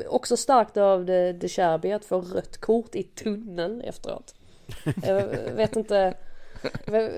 [0.08, 4.34] också starkt av de, de Cherby att få rött kort i tunneln efteråt.
[5.02, 5.22] Jag
[5.56, 6.14] vet inte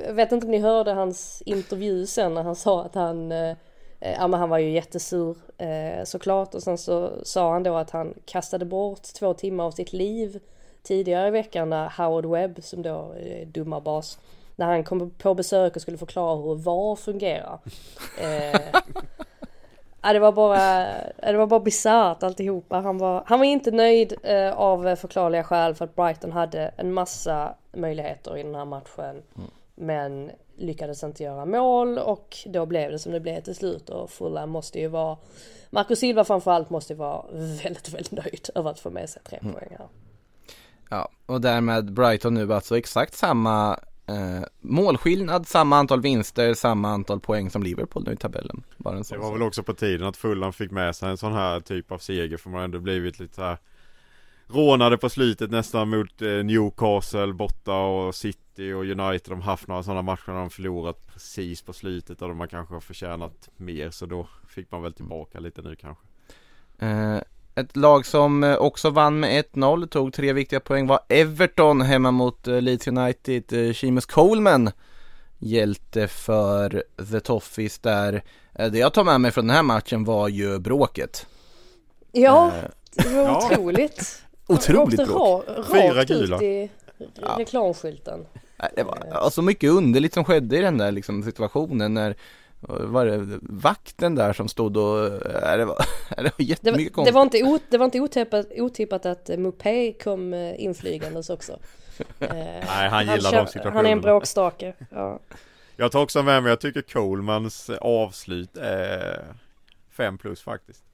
[0.06, 3.56] jag vet inte om ni hörde hans intervju sen när han sa att han eh,
[4.00, 7.90] Ja men han var ju jättesur eh, såklart och sen så sa han då att
[7.90, 10.40] han kastade bort två timmar av sitt liv
[10.82, 14.02] tidigare i veckan när Howard Webb som då är dumma
[14.56, 17.58] när han kom på besök och skulle förklara hur VAR fungerar.
[18.20, 18.60] Eh,
[20.02, 20.86] ja, det var bara,
[21.16, 22.80] det var bara bisarrt alltihopa.
[22.80, 26.92] Han var, han var inte nöjd eh, av förklarliga skäl för att Brighton hade en
[26.92, 29.22] massa möjligheter i den här matchen.
[29.36, 29.50] Mm.
[29.74, 34.10] Men lyckades inte göra mål och då blev det som det blev till slut och
[34.10, 35.16] Fulham måste ju vara
[35.70, 39.38] Marco Silva framförallt måste ju vara väldigt, väldigt nöjd över att få med sig tre
[39.42, 39.54] mm.
[39.54, 39.88] poäng här.
[40.90, 47.20] Ja, och därmed Brighton nu alltså exakt samma eh, målskillnad, samma antal vinster, samma antal
[47.20, 48.62] poäng som Liverpool nu i tabellen.
[48.76, 51.16] Bara en sån det var väl också på tiden att Fulham fick med sig en
[51.16, 53.58] sån här typ av seger för man har ändå blivit lite så här
[54.46, 59.28] rånade på slutet nästan mot eh, Newcastle borta och City och United.
[59.28, 62.80] De haft några sådana matcher där de förlorat precis på slutet och de har kanske
[62.80, 66.06] förtjänat mer så då fick man väl tillbaka lite nu kanske.
[66.78, 67.18] Eh,
[67.54, 72.10] ett lag som eh, också vann med 1-0, tog tre viktiga poäng var Everton hemma
[72.10, 73.76] mot Leeds United.
[73.76, 74.70] Seamus Coleman
[75.38, 76.82] hjälte för
[77.12, 78.22] The Toffees där.
[78.54, 81.26] Eh, Det jag tar med mig från den här matchen var ju bråket.
[82.12, 82.46] Ja,
[82.96, 83.46] Eh, det var Ja.
[83.50, 84.22] otroligt.
[84.46, 85.44] Otroligt bråk.
[85.46, 86.36] ra- Fyra rakt gula.
[86.36, 86.70] ut i
[87.38, 88.26] reklamskylten.
[88.56, 92.16] Nej, Det var alltså mycket underligt som skedde i den där liksom situationen när
[92.68, 95.76] var det vakten där som stod och, äh, det var,
[96.16, 97.14] det var Det jättemycket var, det konstigt.
[97.14, 101.58] var inte, o, det var inte otippat, otippat att eh, Mupé kom eh, inflygandes också.
[102.20, 103.76] Eh, Nej, han gillar kör- de situationerna.
[103.78, 104.74] Han är en bråkstake.
[104.90, 105.20] Ja.
[105.76, 109.24] Jag tar också med mig, jag tycker Colemans avslut är
[109.90, 110.84] 5 plus faktiskt.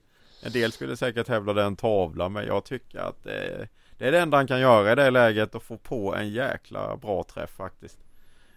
[0.43, 3.69] En del skulle säkert hävda det är en tavla men jag tycker att det är,
[3.99, 6.97] det är det enda han kan göra i det läget och få på en jäkla
[6.97, 7.99] bra träff faktiskt.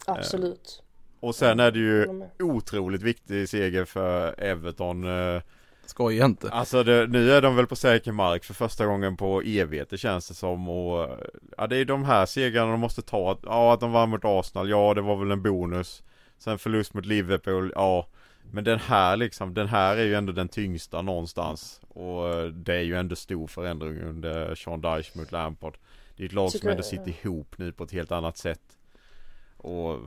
[0.05, 0.83] Absolut.
[1.21, 5.03] Och sen är det ju otroligt viktig seger för Everton.
[5.35, 5.41] eh,
[5.85, 6.49] Skoja inte.
[6.49, 10.27] Alltså det, nu är de väl på säker mark för första gången på evigheter känns
[10.27, 11.17] det som och eh,
[11.57, 13.37] Ja det är de här segrarna de måste ta.
[13.43, 16.03] Ja att de vann mot Arsenal, ja det var väl en bonus.
[16.37, 18.07] Sen förlust mot Liverpool, ja.
[18.51, 21.81] Men den här liksom, den här är ju ändå den tyngsta någonstans.
[21.87, 25.77] Och eh, det är ju ändå stor förändring under Sean Dyche mot Lampard.
[26.15, 28.61] Det är ett lag som ändå sitter ihop nu på ett helt annat sätt.
[29.57, 29.99] Och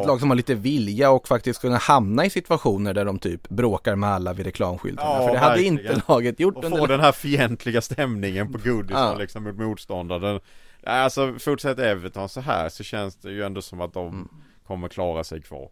[0.00, 3.48] Ett lag som har lite vilja och faktiskt kunna hamna i situationer där de typ
[3.48, 5.10] bråkar med alla vid reklamskyltarna.
[5.10, 5.72] Ja, För det hade verkligen.
[5.78, 9.14] inte laget gjort Och under få den här fientliga stämningen på Goodison Ja.
[9.18, 10.40] liksom mot motståndaren.
[10.86, 14.28] Alltså fortsätter Everton så här så känns det ju ändå som att de Mm.
[14.66, 15.68] kommer klara sig kvar.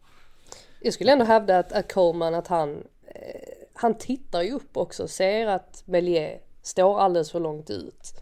[0.80, 2.70] Jag skulle ändå hävda att, att Coleman att han
[3.14, 3.40] eh,
[3.74, 8.14] Han tittar ju upp också ser att Melier står alldeles för långt ut.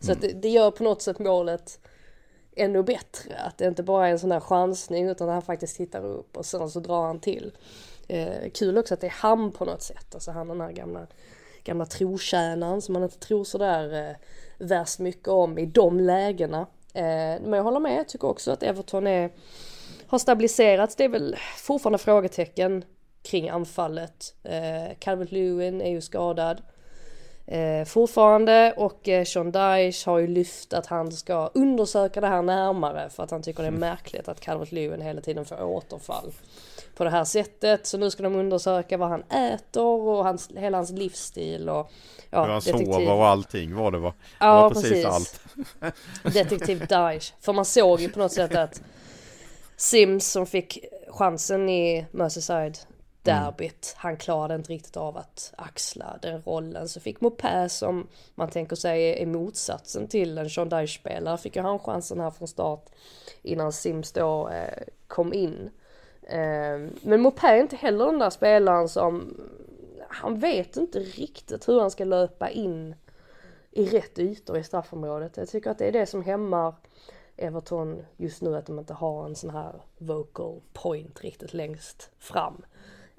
[0.00, 1.78] Så att det, det gör på något sätt målet
[2.56, 3.36] ännu bättre.
[3.36, 6.36] Att det inte bara är en sån där chansning utan att han faktiskt tittar upp
[6.36, 7.52] och sen så drar han till.
[8.08, 10.14] Eh, kul också att det är han på något sätt.
[10.14, 11.06] Alltså han den här gamla,
[11.64, 14.16] gamla trotjänaren som man inte tror sådär eh,
[14.58, 16.60] värst mycket om i de lägena.
[16.94, 19.30] Eh, men jag håller med, jag tycker också att Everton är
[20.06, 20.96] har stabiliserats.
[20.96, 22.84] Det är väl fortfarande frågetecken
[23.22, 24.34] kring anfallet.
[24.42, 26.62] Eh, Calvert Lewin är ju skadad
[27.46, 32.42] eh, fortfarande och eh, Sean Dyche har ju lyft att han ska undersöka det här
[32.42, 36.32] närmare för att han tycker det är märkligt att Calvert Lewin hela tiden får återfall
[36.96, 37.86] på det här sättet.
[37.86, 41.90] Så nu ska de undersöka vad han äter och hans, hela hans livsstil och
[42.30, 44.14] ja, Hur han detektiv- sover och allting var det va?
[44.18, 45.06] Det Ja, var precis, precis.
[45.06, 45.40] allt.
[46.34, 47.32] Detektiv Daesh.
[47.40, 48.82] För man såg ju på något sätt att
[49.76, 50.78] Sims som fick
[51.08, 52.78] chansen i Merseyside
[53.28, 53.44] Mm.
[53.44, 56.88] derbyt, han klarade inte riktigt av att axla den rollen.
[56.88, 61.62] Så fick Mopé som man tänker sig är motsatsen till en Sean Dyche-spelare, fick ju
[61.62, 62.86] han chansen här från start
[63.42, 65.70] innan Sims då eh, kom in.
[66.22, 69.40] Eh, men Mopé är inte heller den där spelaren som,
[70.08, 72.94] han vet inte riktigt hur han ska löpa in
[73.70, 75.36] i rätt ytor i straffområdet.
[75.36, 76.74] Jag tycker att det är det som hämmar
[77.36, 82.64] Everton just nu att de inte har en sån här vocal point riktigt längst fram.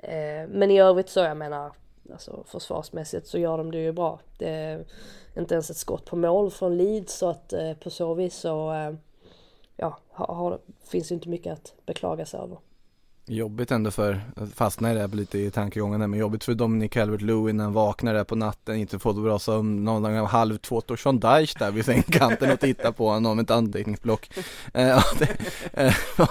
[0.07, 1.71] Eh, men i övrigt så jag menar,
[2.11, 4.19] alltså försvarsmässigt så gör de det ju bra.
[4.37, 4.85] Det är
[5.37, 8.73] inte ens ett skott på mål från Leeds så att eh, på så vis så
[8.73, 8.93] eh,
[9.75, 12.57] ja, har, har, finns ju inte mycket att beklaga sig över.
[13.29, 17.63] Jobbigt ändå för, jag fastnar det lite i tankegången men jobbigt för Dominic Calvert-Lewin när
[17.63, 21.19] han vaknar där på natten, inte får bra sömn, någon gång halv två står Sean
[21.19, 24.29] Dyche där vid sängkanten och tittar på honom med ett anteckningsblock.
[24.73, 24.97] Eh,
[25.73, 25.93] eh,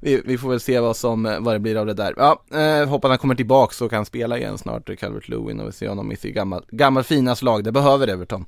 [0.00, 2.14] vi, vi får väl se vad som, vad det blir av det där.
[2.16, 5.88] Ja, eh, hoppas han kommer tillbaks och kan spela igen snart, Calvert-Lewin och vi ser
[5.88, 8.46] honom i sitt gammal, gammal fina slag, det behöver Everton.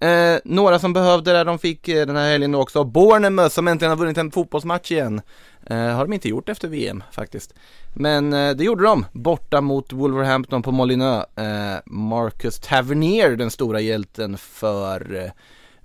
[0.00, 3.90] Eh, några som behövde det, de fick eh, den här helgen också, Bournemouth som äntligen
[3.90, 5.20] har vunnit en fotbollsmatch igen.
[5.66, 7.54] Eh, har de inte gjort efter VM faktiskt.
[7.94, 11.38] Men eh, det gjorde de, borta mot Wolverhampton på Molineux.
[11.38, 15.30] Eh, Marcus Tavernier, den stora hjälten för eh,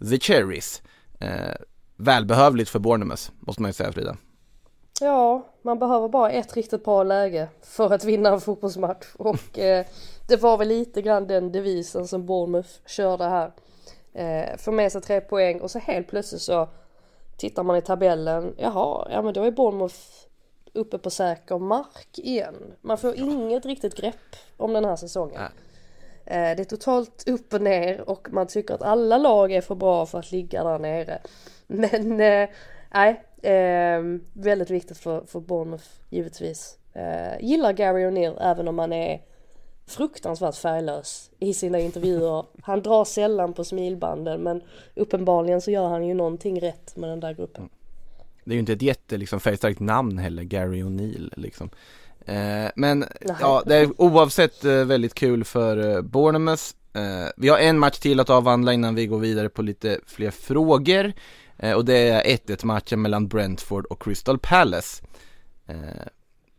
[0.10, 0.82] The Cherries.
[1.20, 1.56] Eh,
[1.96, 4.18] välbehövligt för Bournemouth, måste man ju säga Frida.
[5.02, 9.86] Ja, man behöver bara ett riktigt bra läge för att vinna en fotbollsmatch och eh,
[10.28, 13.52] det var väl lite grann den devisen som Bournemouth körde här.
[14.14, 16.70] Eh, få med sig tre poäng och så helt plötsligt så
[17.40, 19.96] tittar man i tabellen, jaha, ja men då är Bournemouth
[20.74, 22.56] uppe på säker mark igen.
[22.82, 25.42] Man får inget riktigt grepp om den här säsongen.
[26.26, 29.76] Eh, det är totalt upp och ner och man tycker att alla lag är för
[29.76, 31.20] bra för att ligga där nere.
[31.68, 32.50] Men eh,
[32.94, 36.78] nej, eh, väldigt viktigt för, för Bournemouth givetvis.
[36.94, 39.22] Eh, gillar Gary O'Neill även om han är
[39.92, 42.46] fruktansvärt färglös i sina intervjuer.
[42.62, 44.62] Han drar sällan på smilbanden men
[44.96, 47.70] uppenbarligen så gör han ju någonting rätt med den där gruppen.
[48.44, 51.70] Det är ju inte ett jätte liksom, färgstarkt namn heller, Gary O'Neill liksom.
[52.26, 53.06] Eh, men
[53.40, 56.64] ja, det är oavsett eh, väldigt kul för eh, Bournemouth.
[56.94, 60.32] Eh, vi har en match till att avhandla innan vi går vidare på lite fler
[60.32, 61.14] frågor.
[61.58, 65.04] Eh, och det är 1-1 matchen mellan Brentford och Crystal Palace.
[65.68, 66.08] Eh,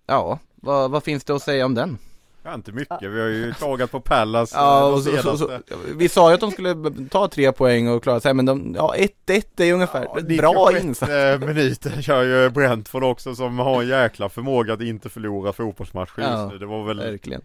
[0.07, 1.99] ja, vad, vad finns det att säga om den?
[2.43, 3.03] Ja, inte mycket.
[3.03, 4.53] Vi har ju klagat på Pallas.
[4.53, 5.62] eh, Ja, de och så, så, så, senaste.
[5.97, 6.74] vi sa ju att de skulle
[7.11, 8.95] ta tre poäng och klara sig, men de, ja
[9.26, 11.45] 1-1 är ju ungefär Ja, bra 96 insats.
[11.47, 16.30] minuten kör ju Brentford också som har en jäkla förmåga att inte förlora fotbollsmatcher just
[16.30, 16.59] Ja, nu.
[16.59, 17.43] Det var väl Verkligen.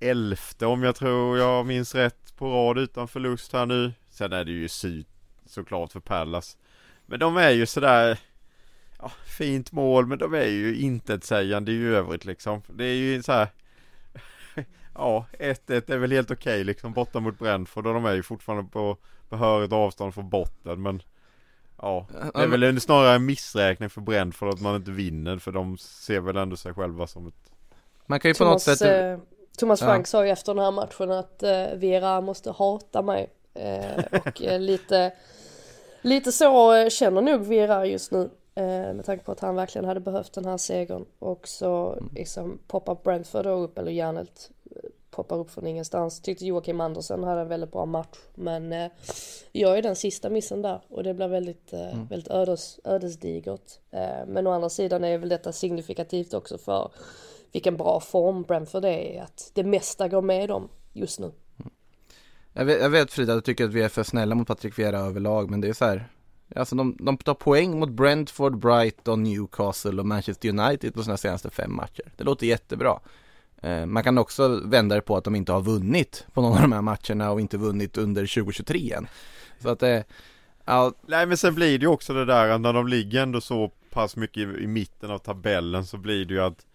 [0.00, 3.92] elfte om jag tror jag minns rätt på rad utan förlust här nu.
[4.10, 5.06] Sen är det ju syd
[5.46, 6.56] såklart för Pallas.
[7.06, 8.18] Men de är ju sådär
[8.98, 12.62] ja, Fint mål men de är ju intetsägande i övrigt liksom.
[12.68, 13.48] Det är ju så här.
[14.98, 18.70] Ja 1-1 är väl helt okej liksom borta mot Brentford och de är ju fortfarande
[18.70, 18.96] på
[19.28, 21.02] behörigt avstånd från botten men
[21.82, 25.52] Ja, det är väl en, snarare en missräkning för Brentford att man inte vinner för
[25.52, 27.50] de ser väl ändå sig själva som ett
[28.06, 29.18] Man kan ju på något Thomas, sätt eh,
[29.58, 29.86] Thomas Ja.
[29.86, 33.30] Frank sa ju efter den här matchen att eh, Vera måste hata mig.
[33.54, 35.12] Eh, och eh, lite,
[36.02, 38.30] lite så känner nog Vera just nu.
[38.54, 41.04] Eh, med tanke på att han verkligen hade behövt den här segern.
[41.18, 42.10] Och så Mm.
[42.14, 44.24] liksom poppar Brentford då upp, eller eh,
[45.16, 46.20] poppar upp från ingenstans.
[46.20, 48.16] Tyckte Joakim Andersen hade en väldigt bra match.
[48.34, 48.90] Men eh,
[49.52, 52.06] jag är den sista missen där och det blir väldigt, eh, Mm.
[52.06, 53.78] väldigt ödes, ödesdigert.
[53.90, 56.90] Eh, men å andra sidan är väl detta signifikativt också för
[57.52, 59.18] vilken bra form Brentford är i.
[59.18, 61.32] Att det mesta går med dem just nu.
[62.52, 64.98] Jag vet, jag vet Frida, du tycker att vi är för snälla mot Patrik Vieira
[64.98, 66.08] överlag, men det är så här
[66.56, 71.50] Alltså de, de tar poäng mot Brentford, Brighton, Newcastle och Manchester United på sina senaste
[71.50, 72.12] fem matcher.
[72.16, 73.00] Det låter jättebra.
[73.62, 76.62] Eh, man kan också vända det på att de inte har vunnit på någon av
[76.62, 79.08] de här matcherna och inte vunnit under 2023 än.
[79.58, 80.04] Så att det,
[80.64, 83.40] ja, Nej men sen blir det ju också det där att när de ligger ändå
[83.40, 86.66] så pass mycket i, i mitten av tabellen så blir det ju att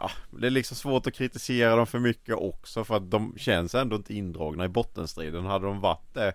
[0.00, 3.74] ja, Det är liksom svårt att kritisera dem för mycket också för att de känns
[3.74, 5.46] ändå inte indragna i bottenstriden.
[5.46, 6.32] Hade de varit det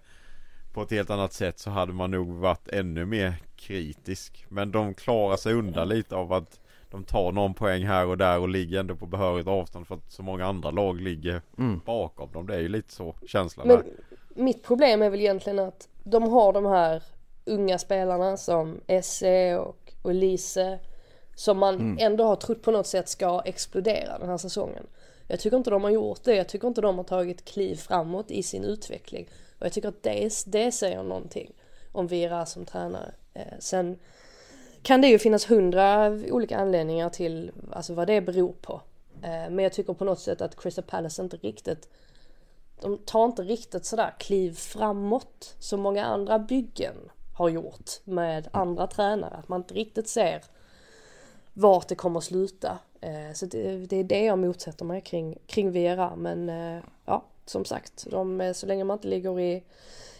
[0.73, 4.45] på ett helt annat sätt så hade man nog varit ännu mer kritisk.
[4.49, 6.59] Men de klarar sig undan lite av att
[6.91, 10.11] de tar någon poäng här och där och ligger ändå på behörigt avstånd för att
[10.11, 11.81] så många andra lag ligger Mm.
[11.85, 12.47] bakom dem.
[12.47, 13.85] Det är ju lite så känslan Men är.
[14.33, 17.03] mitt problem är väl egentligen att de har de här
[17.45, 20.79] unga spelarna som Esse och, och Lise
[21.35, 24.87] som man ändå har trott på något sätt ska explodera den här säsongen.
[25.27, 26.35] Jag tycker inte de har gjort det.
[26.35, 29.29] Jag tycker inte de har tagit kliv framåt i sin utveckling.
[29.59, 31.51] Och jag tycker att det, det säger någonting
[31.91, 33.11] om Vira som tränare.
[33.33, 33.97] Eh, sen
[34.81, 38.81] kan det ju finnas hundra olika anledningar till alltså vad det beror på.
[39.23, 41.89] Eh, men jag tycker på något sätt att Crystal Palace inte riktigt
[42.81, 46.95] de tar inte riktigt sådär kliv framåt som många andra byggen
[47.33, 49.35] har gjort med andra tränare.
[49.35, 50.43] Att man inte riktigt ser
[51.53, 52.79] vart det kommer att sluta.
[53.01, 56.15] Eh, så det, det är det jag motsätter mig kring, kring Vera.
[56.15, 59.63] Men eh, ja, som sagt, de, så länge man inte ligger i,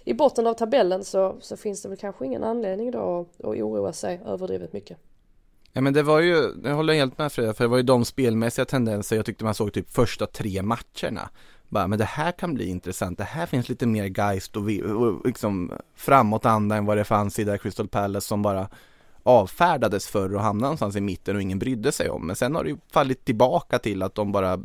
[0.04, 3.56] i botten av tabellen så, så finns det väl kanske ingen anledning då att, att
[3.56, 4.98] oroa sig överdrivet mycket.
[5.74, 8.06] Ja men det var ju, jag håller helt med Frida, för det var ju de
[8.06, 11.30] spelmässiga tendenser jag tyckte man såg typ första tre matcherna.
[11.68, 14.84] Bara, men det här kan bli intressant, det här finns lite mer geist och, vi,
[14.84, 18.70] och liksom framåtanda än vad det fanns i där Crystal Palace som bara
[19.24, 22.28] avfärdades förr och hamnade någonstans i mitten och ingen brydde sig om.
[22.28, 24.60] Men sen har det ju fallit tillbaka till att de bara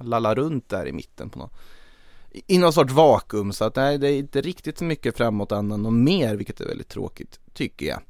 [0.00, 1.52] lallar runt där i mitten på något
[2.46, 5.92] i någon sorts vakuum så att nej, det är inte riktigt så mycket framåtandan och
[5.92, 8.00] mer vilket är väldigt tråkigt tycker jag.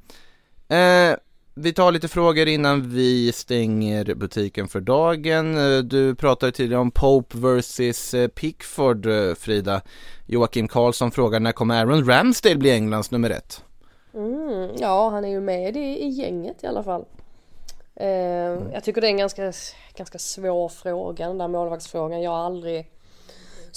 [0.69, 1.17] Eh,
[1.55, 5.57] vi tar lite frågor innan vi stänger butiken för dagen.
[5.57, 9.81] Eh, Du pratade tidigare om Pope vs eh, Pickford, eh, Frida.
[10.27, 13.65] Joakim Karlsson frågar när kommer Aaron Ramsdale bli Englands nummer ett?
[14.15, 17.05] Mm, ja, han är ju med i, i gänget i alla fall.
[17.97, 18.09] Eh,
[18.73, 19.53] Jag tycker det är en ganska,
[19.97, 22.23] ganska svår fråga, den där målvaktsfrågan.
[22.23, 22.87] Jag har aldrig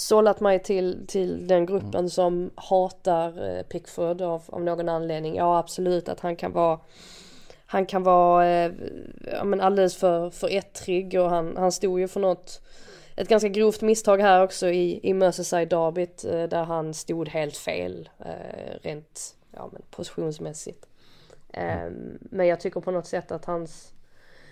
[0.00, 5.36] sållat mig till, till den gruppen som hatar eh, Pickford av, av någon anledning.
[5.36, 6.80] Ja, absolut att han kan vara
[7.66, 8.72] han kan vara eh,
[9.32, 12.60] ja, men alldeles för, för ettrig och han, han stod ju för något
[13.16, 17.56] ett ganska grovt misstag här också i, i Merseyside derbyt eh, där han stod helt
[17.56, 20.86] fel eh, rent ja, men positionsmässigt.
[21.52, 21.90] Eh,
[22.20, 23.92] men jag tycker på något sätt att hans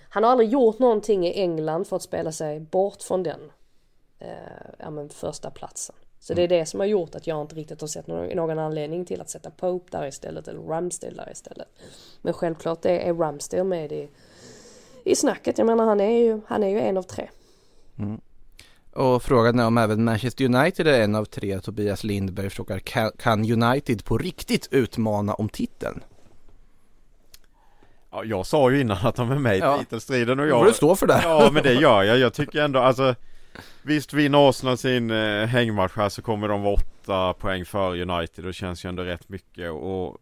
[0.09, 3.41] han har aldrig gjort någonting i England för att spela sig bort från den
[4.79, 5.97] ja, men första platsen.
[6.21, 8.59] Så det är det som har gjort att jag inte riktigt har sett någon, någon
[8.59, 11.69] anledning till att sätta Pope där istället eller Ramsdale där istället.
[12.23, 14.09] Men självklart är, är Ramsdale med i,
[15.05, 15.59] i snacket.
[15.59, 17.29] Jag menar han är ju, han är ju en av tre.
[18.93, 21.61] Och frågan är om även Manchester United är en av tre.
[21.61, 22.79] Tobias Lindberg frågar
[23.19, 26.03] "Kan- United på riktigt utmana om titeln?
[28.11, 29.79] Ja, jag sa ju innan att de är med i Ja.
[29.79, 30.59] titelstriden och jag...
[30.59, 31.21] får du stå för det.
[31.23, 32.19] Ja men det gör jag.
[32.19, 33.15] Jag tycker ändå alltså
[33.83, 38.45] Visst vinner Arsenal sin eh, hängmatch här så kommer de vara åtta poäng för United.
[38.45, 40.17] Det känns ju ändå rätt mycket och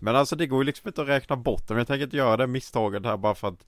[0.00, 1.78] Men alltså det går ju liksom inte att räkna bort dem.
[1.78, 3.66] Jag tänker inte göra det misstaget här bara för att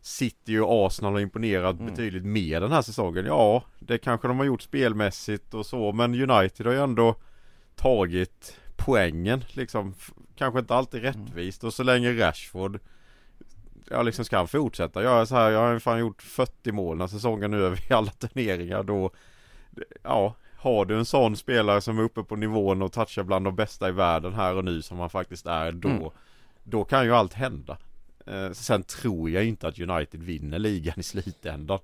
[0.00, 1.86] City och Arsenal har imponerat Mm.
[1.90, 3.26] betydligt mer den här säsongen.
[3.26, 7.14] Ja, det kanske de har gjort spelmässigt och så men United har ju ändå
[7.76, 9.94] tagit poängen liksom.
[10.36, 11.12] Kanske inte alltid Mm.
[11.26, 12.78] rättvist och så länge Rashford
[13.92, 15.50] Ja liksom ska han fortsätta göra så här.
[15.50, 19.10] Jag har fan gjort 40 mål den här säsongen nu över i alla turneringar då
[20.02, 23.56] Ja har du en sån spelare som är uppe på nivån och touchar bland de
[23.56, 26.10] bästa i världen här och nu som han faktiskt är då Mm.
[26.64, 27.78] Då kan ju allt hända
[28.26, 31.78] eh, Sen tror jag inte att United vinner ligan i slutändan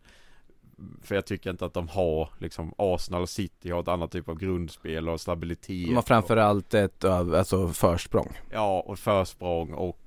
[1.03, 4.29] För jag tycker inte att de har liksom Arsenal och City har ett annat typ
[4.29, 8.39] av grundspel och stabilitet De har framförallt ett alltså försprång.
[8.51, 9.99] Ja och försprång och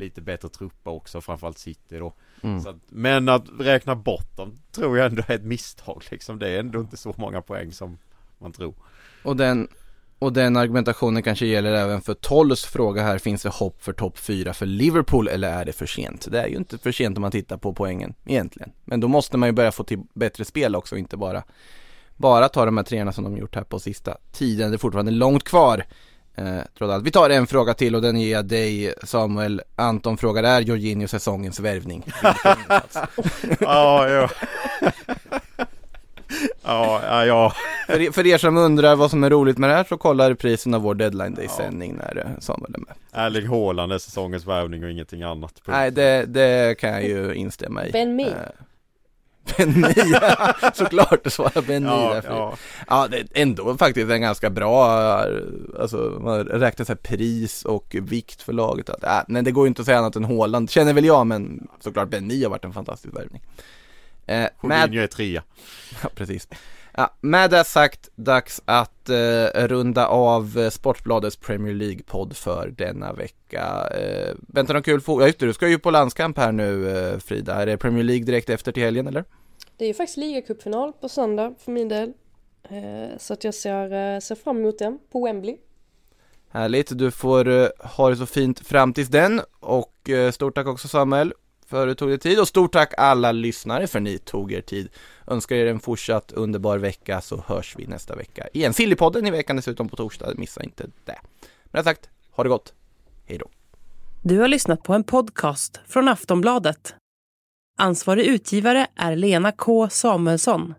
[0.00, 2.60] lite bättre trupper också framförallt City då Mm.
[2.60, 6.48] så att, Men att räkna bort dem tror jag ändå är ett misstag liksom Det
[6.48, 7.98] är ändå inte så många poäng som
[8.38, 8.74] man tror
[9.22, 9.68] Och den,
[10.18, 14.18] och den argumentationen kanske gäller även för Tolls fråga här, finns det hopp för topp
[14.18, 16.26] 4 för Liverpool eller är det för sent?
[16.30, 18.72] Det är ju inte för sent om man tittar på poängen egentligen.
[18.84, 21.42] Men då måste man ju börja få till bättre spel också och inte bara,
[22.16, 24.70] bara ta de här treorna som de gjort här på sista tiden.
[24.70, 25.84] Det är fortfarande långt kvar.
[26.36, 27.04] Eh, trots allt.
[27.06, 29.62] Vi tar en fråga till och den ger jag dig Samuel.
[29.76, 32.04] Anton frågar, är Jorginho säsongens värvning?
[33.60, 34.28] Ja, ja
[36.64, 37.52] Ja, ja, ja
[37.86, 40.30] för, er- för er som undrar vad som är roligt med det här så kolla
[40.30, 42.94] reprisen av vår deadline day sändning när eh, Samuel är med.
[43.12, 45.52] Erling Haaland är säsongens värvning och ingenting annat.
[45.66, 47.90] Nej, det, det kan jag ju instämma i.
[47.92, 48.34] Ben Mee.
[49.56, 52.28] Ben Mee, ja, såklart svarar Ben Mee Ja, därför.
[52.30, 52.56] ja.
[52.88, 54.86] Ja, det är ändå faktiskt en ganska bra,
[55.80, 58.90] alltså man räknar så pris och vikt för laget.
[58.90, 61.26] Att, äh, men det går ju inte att säga annat än Haaland, känner väl jag,
[61.26, 63.42] men såklart Ben Mee har varit en fantastisk värvning.
[64.26, 65.42] Eh, Jorginho är trea
[66.02, 66.48] ja, precis.
[66.94, 73.12] Ja, med det sagt, dags att eh, runda av eh, Sportbladets Premier League-podd för denna
[73.12, 73.88] vecka.
[73.94, 75.22] Eh, väntar någon kul fotboll?
[75.22, 77.54] Ja just det, du ska ju på landskamp här nu eh, Frida.
[77.54, 79.24] Är det Premier League direkt efter till helgen eller?
[79.76, 82.12] Det är ju faktiskt ligacupfinal på söndag för min del.
[82.62, 85.56] Eh, Så att jag ser, eh, ser fram emot den på Wembley.
[86.52, 90.88] Härligt, du får eh, ha det så fint fram tills den och stort tack också
[90.88, 91.32] Samuel
[91.66, 94.60] för att du tog dig tid och stort tack alla lyssnare för ni tog er
[94.60, 94.88] tid.
[95.30, 98.72] Önskar er en fortsatt underbar vecka så hörs vi nästa vecka igen.
[98.74, 101.18] Sillypodden i veckan dessutom på torsdag, missa inte det.
[101.64, 102.74] Med det sagt, ha det gott.
[103.26, 103.50] Hej då.
[104.22, 106.94] Du har lyssnat på en podcast från Aftonbladet.
[107.78, 110.74] Ansvarig utgivare är Lena K Samuelsson.